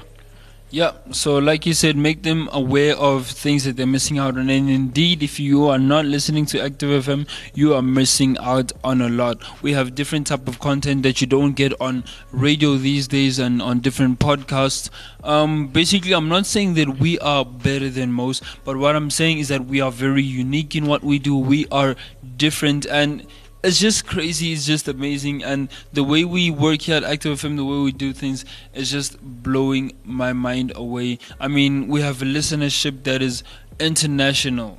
Yeah, 0.69 0.91
so 1.11 1.37
like 1.37 1.65
you 1.65 1.73
said, 1.73 1.95
make 1.95 2.23
them 2.23 2.49
aware 2.51 2.93
of 2.97 3.25
things 3.25 3.63
that 3.63 3.77
they're 3.77 3.87
missing 3.87 4.17
out 4.17 4.37
on. 4.37 4.49
And 4.49 4.69
indeed, 4.69 5.23
if 5.23 5.39
you 5.39 5.69
are 5.69 5.79
not 5.79 6.03
listening 6.03 6.45
to 6.47 6.61
Active 6.61 7.05
FM, 7.05 7.25
you 7.53 7.73
are 7.73 7.81
missing 7.81 8.37
out 8.39 8.73
on 8.83 8.99
a 8.99 9.07
lot. 9.07 9.41
We 9.61 9.71
have 9.71 9.95
different 9.95 10.27
type 10.27 10.45
of 10.45 10.59
content 10.59 11.03
that 11.03 11.21
you 11.21 11.27
don't 11.27 11.53
get 11.53 11.71
on 11.79 12.03
radio 12.33 12.75
these 12.75 13.07
days 13.07 13.39
and 13.39 13.61
on 13.61 13.79
different 13.79 14.19
podcasts. 14.19 14.89
Um, 15.23 15.67
basically, 15.67 16.11
I'm 16.11 16.27
not 16.27 16.45
saying 16.45 16.73
that 16.73 16.99
we 16.99 17.17
are 17.19 17.45
better 17.45 17.89
than 17.89 18.11
most, 18.11 18.43
but 18.65 18.75
what 18.75 18.93
I'm 18.97 19.09
saying 19.09 19.39
is 19.39 19.47
that 19.47 19.67
we 19.67 19.79
are 19.79 19.91
very 19.91 20.23
unique 20.23 20.75
in 20.75 20.85
what 20.85 21.01
we 21.01 21.17
do. 21.17 21.37
We 21.37 21.65
are 21.71 21.95
different 22.35 22.85
and 22.87 23.25
it's 23.63 23.79
just 23.79 24.05
crazy. 24.05 24.53
It's 24.53 24.65
just 24.65 24.87
amazing, 24.87 25.43
and 25.43 25.69
the 25.91 26.03
way 26.03 26.23
we 26.23 26.51
work 26.51 26.83
here 26.83 26.97
at 26.97 27.03
Active 27.03 27.39
FM, 27.39 27.57
the 27.57 27.65
way 27.65 27.79
we 27.79 27.91
do 27.91 28.13
things, 28.13 28.45
is 28.73 28.91
just 28.91 29.17
blowing 29.21 29.93
my 30.03 30.33
mind 30.33 30.71
away. 30.75 31.19
I 31.39 31.47
mean, 31.47 31.87
we 31.87 32.01
have 32.01 32.21
a 32.21 32.25
listenership 32.25 33.03
that 33.03 33.21
is 33.21 33.43
international, 33.79 34.77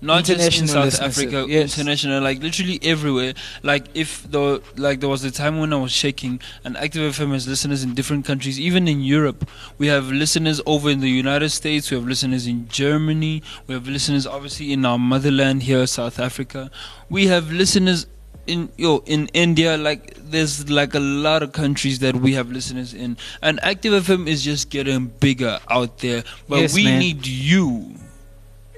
not 0.00 0.24
just 0.24 0.60
in 0.60 0.66
South 0.66 1.00
Africa. 1.00 1.46
yes. 1.48 1.78
International, 1.78 2.22
like 2.22 2.42
literally 2.42 2.78
everywhere. 2.82 3.34
Like 3.62 3.86
if 3.94 4.30
the 4.30 4.62
like 4.76 5.00
there 5.00 5.08
was 5.08 5.24
a 5.24 5.30
time 5.30 5.58
when 5.58 5.72
I 5.72 5.76
was 5.76 5.92
shaking, 5.92 6.40
and 6.64 6.76
Active 6.76 7.14
FM 7.14 7.32
has 7.32 7.46
listeners 7.48 7.82
in 7.82 7.94
different 7.94 8.24
countries, 8.24 8.60
even 8.60 8.88
in 8.88 9.00
Europe. 9.00 9.48
We 9.78 9.86
have 9.88 10.08
listeners 10.10 10.60
over 10.66 10.90
in 10.90 11.00
the 11.00 11.10
United 11.10 11.50
States. 11.50 11.90
We 11.90 11.96
have 11.96 12.06
listeners 12.06 12.46
in 12.46 12.68
Germany. 12.68 13.42
We 13.66 13.74
have 13.74 13.88
listeners 13.88 14.26
obviously 14.26 14.72
in 14.72 14.84
our 14.84 14.98
motherland 14.98 15.62
here, 15.64 15.86
South 15.86 16.18
Africa. 16.20 16.70
We 17.08 17.26
have 17.28 17.50
listeners 17.52 18.06
in 18.46 18.68
yo 18.76 19.02
in 19.06 19.28
India. 19.32 19.76
Like 19.76 20.14
there's 20.30 20.68
like 20.70 20.94
a 20.94 21.00
lot 21.00 21.42
of 21.42 21.52
countries 21.52 21.98
that 22.00 22.16
we 22.16 22.34
have 22.34 22.50
listeners 22.50 22.94
in, 22.94 23.16
and 23.42 23.58
Active 23.62 23.92
FM 24.04 24.26
is 24.28 24.44
just 24.44 24.70
getting 24.70 25.06
bigger 25.06 25.58
out 25.70 25.98
there. 25.98 26.22
But 26.48 26.60
Yes, 26.60 26.74
we 26.74 26.84
man. 26.84 26.98
need 26.98 27.26
you. 27.26 27.94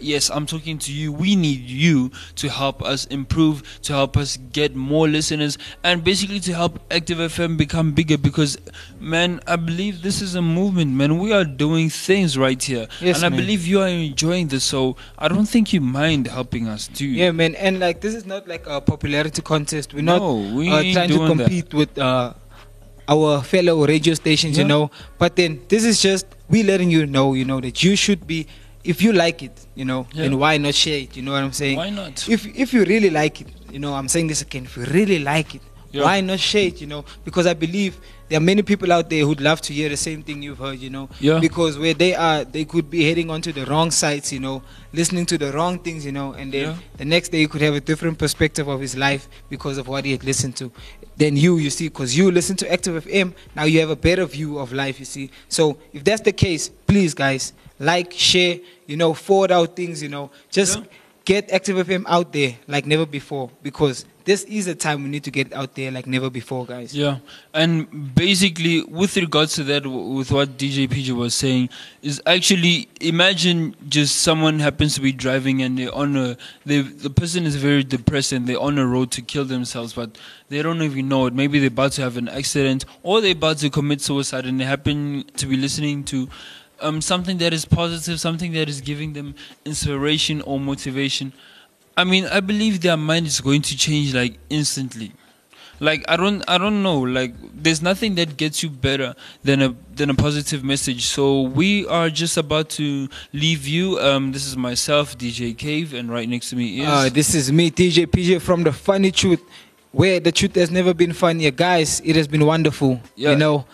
Yes, 0.00 0.30
I'm 0.30 0.46
talking 0.46 0.78
to 0.78 0.92
you. 0.92 1.12
We 1.12 1.34
need 1.36 1.60
you 1.68 2.10
to 2.36 2.48
help 2.48 2.82
us 2.82 3.06
improve, 3.06 3.62
to 3.82 3.92
help 3.92 4.16
us 4.16 4.36
get 4.52 4.74
more 4.76 5.08
listeners, 5.08 5.58
and 5.82 6.04
basically 6.04 6.40
to 6.40 6.52
help 6.54 6.78
Active 6.90 7.18
FM 7.18 7.56
become 7.56 7.92
bigger. 7.92 8.16
Because, 8.18 8.58
man, 9.00 9.40
I 9.46 9.56
believe 9.56 10.02
this 10.02 10.22
is 10.22 10.34
a 10.34 10.42
movement, 10.42 10.92
man. 10.92 11.18
We 11.18 11.32
are 11.32 11.44
doing 11.44 11.90
things 11.90 12.38
right 12.38 12.62
here, 12.62 12.86
Yes, 13.00 13.16
and 13.16 13.26
I 13.26 13.28
man. 13.30 13.38
believe 13.40 13.66
you 13.66 13.80
are 13.80 13.88
enjoying 13.88 14.48
this. 14.48 14.64
So 14.64 14.96
I 15.18 15.28
don't 15.28 15.46
think 15.46 15.72
you 15.72 15.80
mind 15.80 16.26
helping 16.28 16.68
us, 16.68 16.88
do 16.88 17.04
you? 17.06 17.14
Yeah, 17.24 17.30
man, 17.32 17.54
and 17.56 17.80
like 17.80 18.00
this 18.00 18.14
is 18.14 18.24
not 18.26 18.46
like 18.46 18.66
a 18.66 18.80
popularity 18.80 19.42
contest. 19.42 19.94
We're 19.94 20.02
not 20.02 20.20
we 20.22 20.68
uh, 20.70 20.82
trying 20.92 21.08
to 21.08 21.14
doing 21.14 21.36
that. 21.38 21.44
compete 21.44 21.74
with 21.74 21.98
uh, 21.98 22.34
our 23.08 23.42
fellow 23.42 23.86
radio 23.86 24.14
stations, 24.14 24.58
you 24.58 24.64
know. 24.64 24.90
But 25.18 25.36
then 25.36 25.62
this 25.68 25.84
is 25.84 26.00
just 26.00 26.26
we 26.48 26.62
letting 26.62 26.90
you 26.90 27.06
know, 27.06 27.34
you 27.34 27.44
know, 27.44 27.60
that 27.60 27.82
you 27.82 27.96
should 27.96 28.26
be. 28.26 28.46
If 28.84 29.02
you 29.02 29.12
like 29.12 29.42
it, 29.42 29.66
you 29.74 29.84
know, 29.84 30.06
Yeah. 30.12 30.22
then 30.22 30.38
why 30.38 30.56
not 30.58 30.74
share 30.74 30.98
it? 31.00 31.16
You 31.16 31.22
know 31.22 31.32
what 31.32 31.42
I'm 31.42 31.52
saying? 31.52 31.76
Why 31.76 31.90
not? 31.90 32.28
If 32.28 32.46
if 32.56 32.72
you 32.72 32.84
really 32.84 33.10
like 33.10 33.40
it, 33.40 33.48
you 33.72 33.78
know, 33.78 33.94
I'm 33.94 34.08
saying 34.08 34.28
this 34.28 34.42
again. 34.42 34.64
If 34.64 34.76
you 34.76 34.84
really 34.84 35.18
like 35.18 35.54
it, 35.56 35.62
Yeah. 35.92 36.04
why 36.04 36.20
not 36.20 36.38
share 36.40 36.68
it? 36.68 36.80
You 36.80 36.86
know, 36.86 37.04
because 37.24 37.46
I 37.46 37.54
believe 37.54 37.98
there 38.28 38.36
are 38.38 38.42
many 38.44 38.62
people 38.62 38.92
out 38.92 39.08
there 39.10 39.24
who'd 39.24 39.40
love 39.40 39.60
to 39.62 39.72
hear 39.72 39.88
the 39.88 39.96
same 39.96 40.22
thing 40.22 40.42
you've 40.42 40.58
heard. 40.58 40.78
You 40.78 40.90
know, 40.90 41.08
Yeah. 41.20 41.38
because 41.40 41.76
where 41.78 41.94
they 41.94 42.14
are, 42.14 42.44
they 42.44 42.64
could 42.64 42.88
be 42.88 43.04
heading 43.04 43.30
onto 43.30 43.52
the 43.52 43.64
wrong 43.66 43.90
sites. 43.90 44.32
You 44.32 44.40
know, 44.40 44.62
listening 44.92 45.26
to 45.26 45.38
the 45.38 45.50
wrong 45.52 45.78
things. 45.80 46.04
You 46.04 46.12
know, 46.12 46.32
and 46.34 46.52
then 46.52 46.62
Yeah. 46.62 46.74
the 46.98 47.04
next 47.04 47.30
day 47.32 47.40
you 47.40 47.48
could 47.48 47.62
have 47.62 47.74
a 47.74 47.80
different 47.80 48.16
perspective 48.18 48.68
of 48.68 48.80
his 48.80 48.96
life 48.96 49.28
because 49.50 49.76
of 49.76 49.88
what 49.88 50.04
he 50.04 50.12
had 50.12 50.24
listened 50.24 50.56
to. 50.56 50.70
Then 51.16 51.36
you, 51.36 51.58
you 51.58 51.70
see, 51.70 51.88
because 51.88 52.16
you 52.16 52.30
listen 52.30 52.54
to 52.56 52.72
Active 52.72 52.94
FM, 53.04 53.34
now 53.56 53.64
you 53.64 53.80
have 53.80 53.90
a 53.90 53.96
better 53.96 54.24
view 54.24 54.58
of 54.60 54.72
life. 54.72 55.00
You 55.00 55.04
see, 55.06 55.30
so 55.48 55.76
if 55.92 56.04
that's 56.04 56.20
the 56.22 56.32
case, 56.32 56.70
please, 56.86 57.12
guys, 57.12 57.52
like, 57.78 58.12
share, 58.12 58.58
you 58.86 58.96
know, 58.96 59.14
forward 59.14 59.52
out 59.52 59.76
things. 59.76 60.02
You 60.02 60.08
know, 60.08 60.30
just 60.50 60.78
Yeah. 60.78 60.84
get 61.24 61.50
Active 61.50 61.76
FM 61.86 62.04
out 62.06 62.32
there 62.32 62.56
like 62.66 62.86
never 62.86 63.06
before 63.06 63.50
because 63.62 64.04
this 64.24 64.44
is 64.44 64.66
a 64.66 64.74
time 64.74 65.02
we 65.04 65.08
need 65.08 65.24
to 65.24 65.30
get 65.30 65.54
out 65.54 65.74
there 65.74 65.90
like 65.90 66.06
never 66.06 66.28
before, 66.28 66.66
guys. 66.66 66.94
Yeah, 66.94 67.16
and 67.54 68.14
basically, 68.14 68.82
with 68.82 69.16
regards 69.16 69.54
to 69.54 69.64
that, 69.64 69.86
with 69.86 70.30
what 70.30 70.58
DJ 70.58 70.86
PJ 70.86 71.12
was 71.16 71.32
saying, 71.32 71.70
is 72.02 72.20
actually 72.26 72.88
imagine 73.00 73.74
just 73.88 74.16
someone 74.16 74.58
happens 74.58 74.94
to 74.96 75.00
be 75.00 75.12
driving 75.12 75.62
and 75.62 75.78
they're 75.78 75.94
on 75.94 76.14
a 76.16 76.36
they 76.66 76.82
the 76.82 77.08
person 77.08 77.46
is 77.46 77.56
very 77.56 77.82
depressed 77.82 78.32
and 78.32 78.46
they're 78.46 78.60
on 78.60 78.76
a 78.76 78.86
road 78.86 79.10
to 79.12 79.22
kill 79.22 79.46
themselves, 79.46 79.94
but 79.94 80.18
they 80.50 80.60
don't 80.60 80.82
even 80.82 81.08
know 81.08 81.24
it. 81.24 81.32
Maybe 81.32 81.58
they're 81.58 81.68
about 81.68 81.92
to 81.92 82.02
have 82.02 82.18
an 82.18 82.28
accident 82.28 82.84
or 83.02 83.22
they're 83.22 83.32
about 83.32 83.56
to 83.58 83.70
commit 83.70 84.02
suicide, 84.02 84.44
and 84.44 84.60
they 84.60 84.64
happen 84.64 85.24
to 85.38 85.46
be 85.46 85.56
listening 85.56 86.04
to. 86.04 86.28
Um, 86.80 87.00
something 87.00 87.38
that 87.38 87.52
is 87.52 87.64
positive, 87.64 88.20
something 88.20 88.52
that 88.52 88.68
is 88.68 88.80
giving 88.80 89.12
them 89.12 89.34
inspiration 89.64 90.42
or 90.42 90.60
motivation. 90.60 91.32
I 91.96 92.04
mean, 92.04 92.26
I 92.26 92.40
believe 92.40 92.80
their 92.80 92.96
mind 92.96 93.26
is 93.26 93.40
going 93.40 93.62
to 93.62 93.76
change 93.76 94.14
like 94.14 94.38
instantly 94.50 95.12
like 95.80 96.04
i 96.08 96.16
don't 96.16 96.42
i 96.48 96.58
don't 96.58 96.82
know 96.82 96.98
like 96.98 97.32
there's 97.54 97.80
nothing 97.80 98.16
that 98.16 98.36
gets 98.36 98.62
you 98.62 98.68
better 98.68 99.14
than 99.44 99.62
a 99.62 99.74
than 99.94 100.10
a 100.10 100.14
positive 100.14 100.64
message 100.64 101.06
so 101.06 101.42
we 101.42 101.86
are 101.86 102.10
just 102.10 102.36
about 102.36 102.68
to 102.68 103.08
leave 103.32 103.64
you 103.66 103.98
um 104.00 104.32
this 104.32 104.44
is 104.46 104.56
myself 104.56 105.16
dj 105.16 105.56
cave 105.56 105.94
and 105.94 106.10
right 106.10 106.28
next 106.28 106.50
to 106.50 106.56
me 106.56 106.80
is 106.80 106.88
Uh, 106.88 107.08
this 107.08 107.34
is 107.34 107.52
me, 107.52 107.70
DJ 107.70 108.06
PJ 108.06 108.40
from 108.40 108.64
the 108.64 108.72
Funny 108.72 109.10
Truth, 109.12 109.42
where 109.92 110.18
the 110.20 110.32
truth 110.32 110.54
has 110.56 110.70
never 110.70 110.92
been 110.94 111.12
funnier. 111.12 111.50
Guys, 111.52 112.00
it 112.04 112.16
has 112.16 112.26
been 112.26 112.44
wonderful. 112.44 113.00
Yeah. 113.14 113.30
You 113.30 113.36
know, 113.36 113.64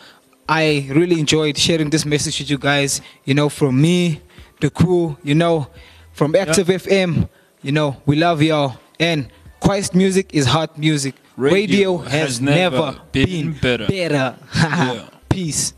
I 0.49 0.87
really 0.91 1.19
enjoyed 1.21 1.57
sharing 1.57 1.91
this 1.91 2.05
message 2.05 2.39
with 2.41 2.51
you 2.51 2.59
guys. 2.59 3.01
You 3.25 3.35
know, 3.35 3.49
from 3.49 3.81
me, 3.81 4.21
the 4.61 4.71
crew, 4.71 5.17
you 5.23 5.35
know, 5.35 5.69
from 6.13 6.37
Active 6.37 6.69
FM, 6.69 7.29
you 7.63 7.73
know, 7.73 7.97
we 8.07 8.17
love 8.17 8.43
y'all. 8.43 8.79
And 9.01 9.29
Christ 9.61 9.95
music 9.95 10.35
is 10.35 10.47
hot 10.47 10.79
music. 10.79 11.15
Radio 11.37 11.97
Radio, 11.97 11.99
has, 11.99 12.13
has 12.13 12.41
never 12.41 12.77
never, 12.77 13.01
been 13.11 13.27
been, 13.27 13.53
better. 13.61 13.87
better. 13.87 14.37
Yeah. 14.55 15.09
Peace. 15.29 15.75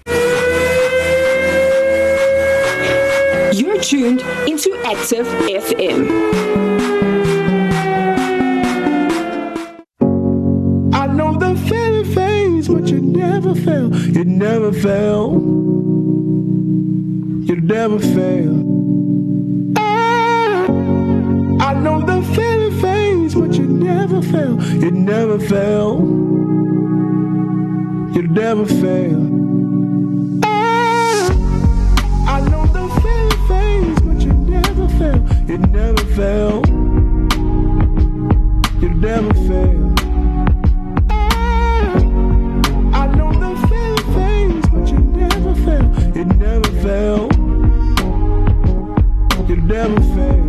You're 3.59 3.81
tuned 3.81 4.21
into 4.47 4.77
Active 4.85 5.27
FM. 5.49 6.11
I 10.93 11.07
know 11.07 11.39
the 11.39 11.55
feeling 11.69 12.36
but 12.87 12.95
you 12.95 13.01
never 13.01 13.53
fail. 13.53 13.93
You 13.97 14.25
never 14.25 14.73
fail. 14.73 15.33
You 17.49 17.57
never 17.57 17.99
fail. 17.99 18.63
Ah, 19.77 20.67
I 21.69 21.75
know 21.75 22.01
the 22.01 22.23
feeling 22.35 22.81
fades, 22.81 23.35
but 23.35 23.55
you 23.55 23.67
never 23.67 24.23
fail. 24.23 24.63
You 24.75 24.93
never 24.93 25.41
fail. 25.41 25.99
You 28.15 28.23
never 28.23 28.67
fail. 28.67 29.21
Ah, 30.45 31.29
I 32.37 32.41
know 32.51 32.67
the 32.67 32.87
feeling 33.03 33.49
fades, 33.49 34.01
but 34.03 34.21
you 34.23 34.33
never 34.33 34.89
fail. 34.91 35.21
You 35.49 35.59
never 35.59 36.05
fail. 36.15 36.63
You 38.81 38.91
never 38.95 39.35
fail. 39.49 39.76
Fail. 46.87 47.29
You 49.49 49.57
never 49.57 50.01
fail. 50.15 50.47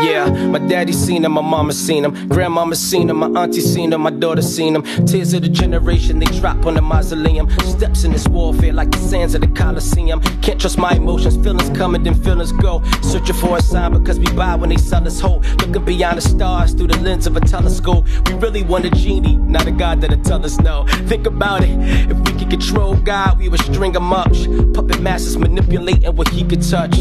Yeah, 0.00 0.30
my 0.46 0.60
daddy 0.60 0.92
seen 0.92 1.24
him, 1.24 1.32
my 1.32 1.40
mama 1.40 1.72
seen 1.72 2.04
him, 2.04 2.28
grandmama 2.28 2.76
seen 2.76 3.10
him, 3.10 3.16
my 3.16 3.26
auntie 3.42 3.60
seen 3.60 3.92
him, 3.92 4.02
my 4.02 4.10
daughter 4.10 4.42
seen 4.42 4.76
him. 4.76 4.82
Tears 5.04 5.34
of 5.34 5.42
the 5.42 5.48
generation, 5.48 6.20
they 6.20 6.26
drop 6.38 6.64
on 6.66 6.74
the 6.74 6.82
mausoleum. 6.82 7.50
Steps 7.64 8.04
in 8.04 8.12
this 8.12 8.28
warfare 8.28 8.72
like 8.72 8.92
the 8.92 8.98
sands 8.98 9.34
of 9.34 9.40
the 9.40 9.48
Coliseum. 9.48 10.20
Can't 10.40 10.60
trust 10.60 10.78
my 10.78 10.92
emotions, 10.92 11.36
feelings 11.36 11.76
come 11.76 11.96
and 11.96 12.06
then 12.06 12.14
feelings 12.14 12.52
go. 12.52 12.80
Searching 13.02 13.34
for 13.34 13.56
a 13.56 13.60
sign 13.60 13.92
because 13.92 14.20
we 14.20 14.30
buy 14.36 14.54
when 14.54 14.70
they 14.70 14.76
sell 14.76 15.04
us 15.04 15.18
whole. 15.18 15.40
Looking 15.58 15.84
beyond 15.84 16.18
the 16.18 16.22
stars 16.22 16.74
through 16.74 16.88
the 16.88 17.00
lens 17.00 17.26
of 17.26 17.36
a 17.36 17.40
telescope. 17.40 18.06
We 18.28 18.34
really 18.34 18.62
want 18.62 18.84
a 18.84 18.90
genie, 18.90 19.34
not 19.34 19.66
a 19.66 19.72
God 19.72 20.00
that'll 20.00 20.22
tell 20.22 20.44
us 20.44 20.60
no. 20.60 20.86
Think 21.08 21.26
about 21.26 21.64
it, 21.64 21.70
if 22.08 22.16
we 22.18 22.37
control 22.48 22.94
God, 22.96 23.38
we 23.38 23.48
would 23.48 23.60
string 23.60 23.94
him 23.94 24.12
up. 24.12 24.32
Puppet 24.74 25.00
masters 25.00 25.36
manipulating 25.36 26.14
what 26.16 26.28
he 26.28 26.44
could 26.44 26.62
touch. 26.62 26.96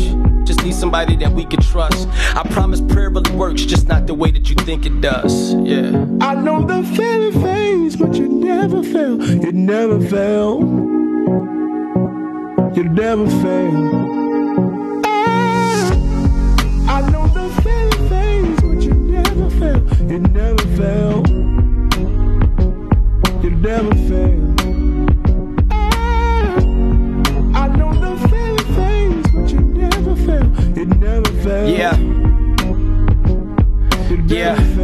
Just 0.45 0.63
need 0.63 0.75
somebody 0.75 1.15
that 1.17 1.31
we 1.31 1.45
can 1.45 1.61
trust. 1.61 2.07
I 2.35 2.43
promise 2.51 2.81
prayer 2.81 3.09
really 3.09 3.31
works, 3.31 3.63
just 3.63 3.87
not 3.87 4.07
the 4.07 4.13
way 4.13 4.31
that 4.31 4.49
you 4.49 4.55
think 4.55 4.85
it 4.85 5.01
does. 5.01 5.53
Yeah. 5.55 6.05
I 6.21 6.35
know 6.35 6.63
the 6.63 6.83
feeling 6.95 7.41
fades, 7.41 7.95
but 7.95 8.15
you 8.15 8.27
never 8.27 8.83
fail. 8.83 9.21
You 9.23 9.51
never 9.51 9.99
fail. 9.99 10.59
You 12.77 12.83
never 12.83 13.27
fail. 13.41 15.01
Ah, 15.03 15.91
I 16.87 17.01
know 17.09 17.25
the 17.27 17.49
feeling 17.63 18.09
fades, 18.09 18.61
but 18.61 18.81
you 18.83 18.93
never 18.93 19.49
fail, 19.49 19.81
you 20.11 20.19
never 20.19 20.65
fail. 20.77 21.25
You 23.43 23.49
never 23.49 23.95
fail. 23.95 24.06
Yeah. 30.87 31.95
Yeah. 34.27 34.76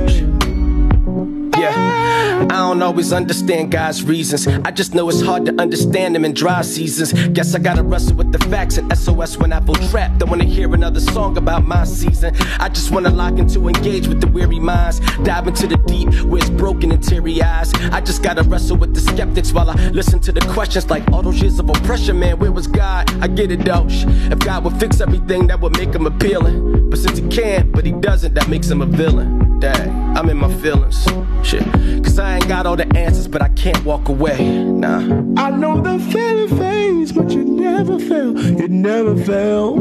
Always 2.84 3.14
understand 3.14 3.72
God's 3.72 4.04
reasons. 4.04 4.48
I 4.48 4.72
just 4.72 4.94
know 4.94 5.10
it's 5.10 5.22
hard 5.22 5.46
to 5.46 5.54
understand 5.60 6.16
them 6.16 6.26
in 6.26 6.34
dry 6.34 6.62
seasons. 6.62 7.14
Guess 7.30 7.56
I 7.56 7.60
gotta 7.60 7.84
wrestle 7.84 8.16
with 8.16 8.32
the 8.32 8.40
facts 8.50 8.78
and 8.78 8.96
SOS 8.96 9.38
when 9.38 9.52
I 9.54 9.60
feel 9.62 9.76
trapped. 9.90 10.20
Don't 10.20 10.30
wanna 10.30 10.44
hear 10.44 10.74
another 10.74 11.00
song 11.00 11.38
about 11.38 11.66
my 11.66 11.84
season. 11.86 12.36
I 12.60 12.70
just 12.70 12.92
wanna 12.92 13.10
lock 13.10 13.40
into 13.40 13.68
engage 13.68 14.08
with 14.08 14.22
the 14.22 14.28
weary 14.28 14.60
minds. 14.60 15.00
Dive 15.24 15.48
into 15.48 15.68
the 15.68 15.78
deep 15.88 16.10
where 16.26 16.42
it's 16.42 16.50
broken 16.50 16.92
and 16.92 17.04
teary 17.04 17.42
eyes. 17.42 17.74
I 17.92 18.02
just 18.02 18.22
gotta 18.22 18.44
wrestle 18.44 18.78
with 18.78 18.94
the 18.94 19.02
skeptics 19.02 19.54
while 19.54 19.70
I 19.70 19.76
listen 19.90 20.20
to 20.22 20.32
the 20.32 20.42
questions 20.54 20.90
like 20.90 21.10
all 21.12 21.22
those 21.22 21.42
years 21.42 21.60
of 21.60 21.70
oppression, 21.70 22.20
man. 22.20 22.38
Where 22.40 22.52
was 22.52 22.68
God? 22.68 23.10
I 23.24 23.28
get 23.28 23.52
it 23.52 23.64
though. 23.64 23.88
If 23.88 24.40
God 24.40 24.64
would 24.66 24.78
fix 24.80 25.02
everything, 25.02 25.48
that 25.48 25.60
would 25.62 25.78
make 25.78 25.94
him 25.94 26.06
appealing. 26.06 26.90
But 26.90 27.00
since 27.00 27.18
he 27.18 27.28
can't, 27.30 27.72
but 27.72 27.86
he 27.86 27.92
doesn't, 27.92 28.34
that 28.34 28.50
makes 28.50 28.70
him 28.70 28.82
a 28.82 28.86
villain. 28.86 29.60
Dang, 29.60 30.03
I'm 30.16 30.30
in 30.30 30.38
my 30.38 30.54
feelings. 30.62 31.04
Shit. 31.42 31.64
Cause 32.04 32.20
I 32.20 32.36
ain't 32.36 32.48
got 32.48 32.66
all 32.68 32.76
the 32.76 32.88
answers, 32.96 33.28
but 33.28 33.42
I 33.42 33.50
can't 33.50 33.84
walk 33.84 34.10
away. 34.10 34.64
Nah. 34.64 35.00
I 35.42 35.50
know 35.50 35.82
the 35.82 35.98
feeling 36.12 36.56
fades, 36.58 37.12
but 37.12 37.32
you 37.32 37.44
never 37.44 37.98
fail. 37.98 38.40
You 38.40 38.68
never 38.68 39.16
fail. 39.18 39.76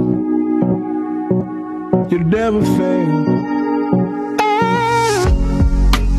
You 2.10 2.18
never 2.18 2.62
fail. 2.64 3.24
Ah, 4.40 5.26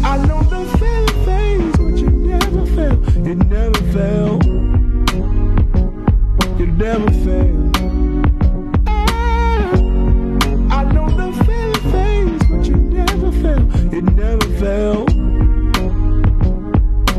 I 0.03 0.17
know 0.27 0.43
the 0.43 0.63
feeling 0.77 1.25
fades, 1.25 1.77
but 1.77 1.97
you 1.97 2.09
never 2.09 2.65
fail. 2.67 3.27
You 3.27 3.35
never 3.35 3.81
fail. 3.91 4.39
You 6.59 6.67
never 6.67 7.11
fail. 7.25 7.62
It 13.95 14.03
never 14.05 14.47
fail. 14.57 15.05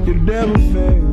It 0.08 0.16
never 0.22 0.58
fail. 0.72 1.03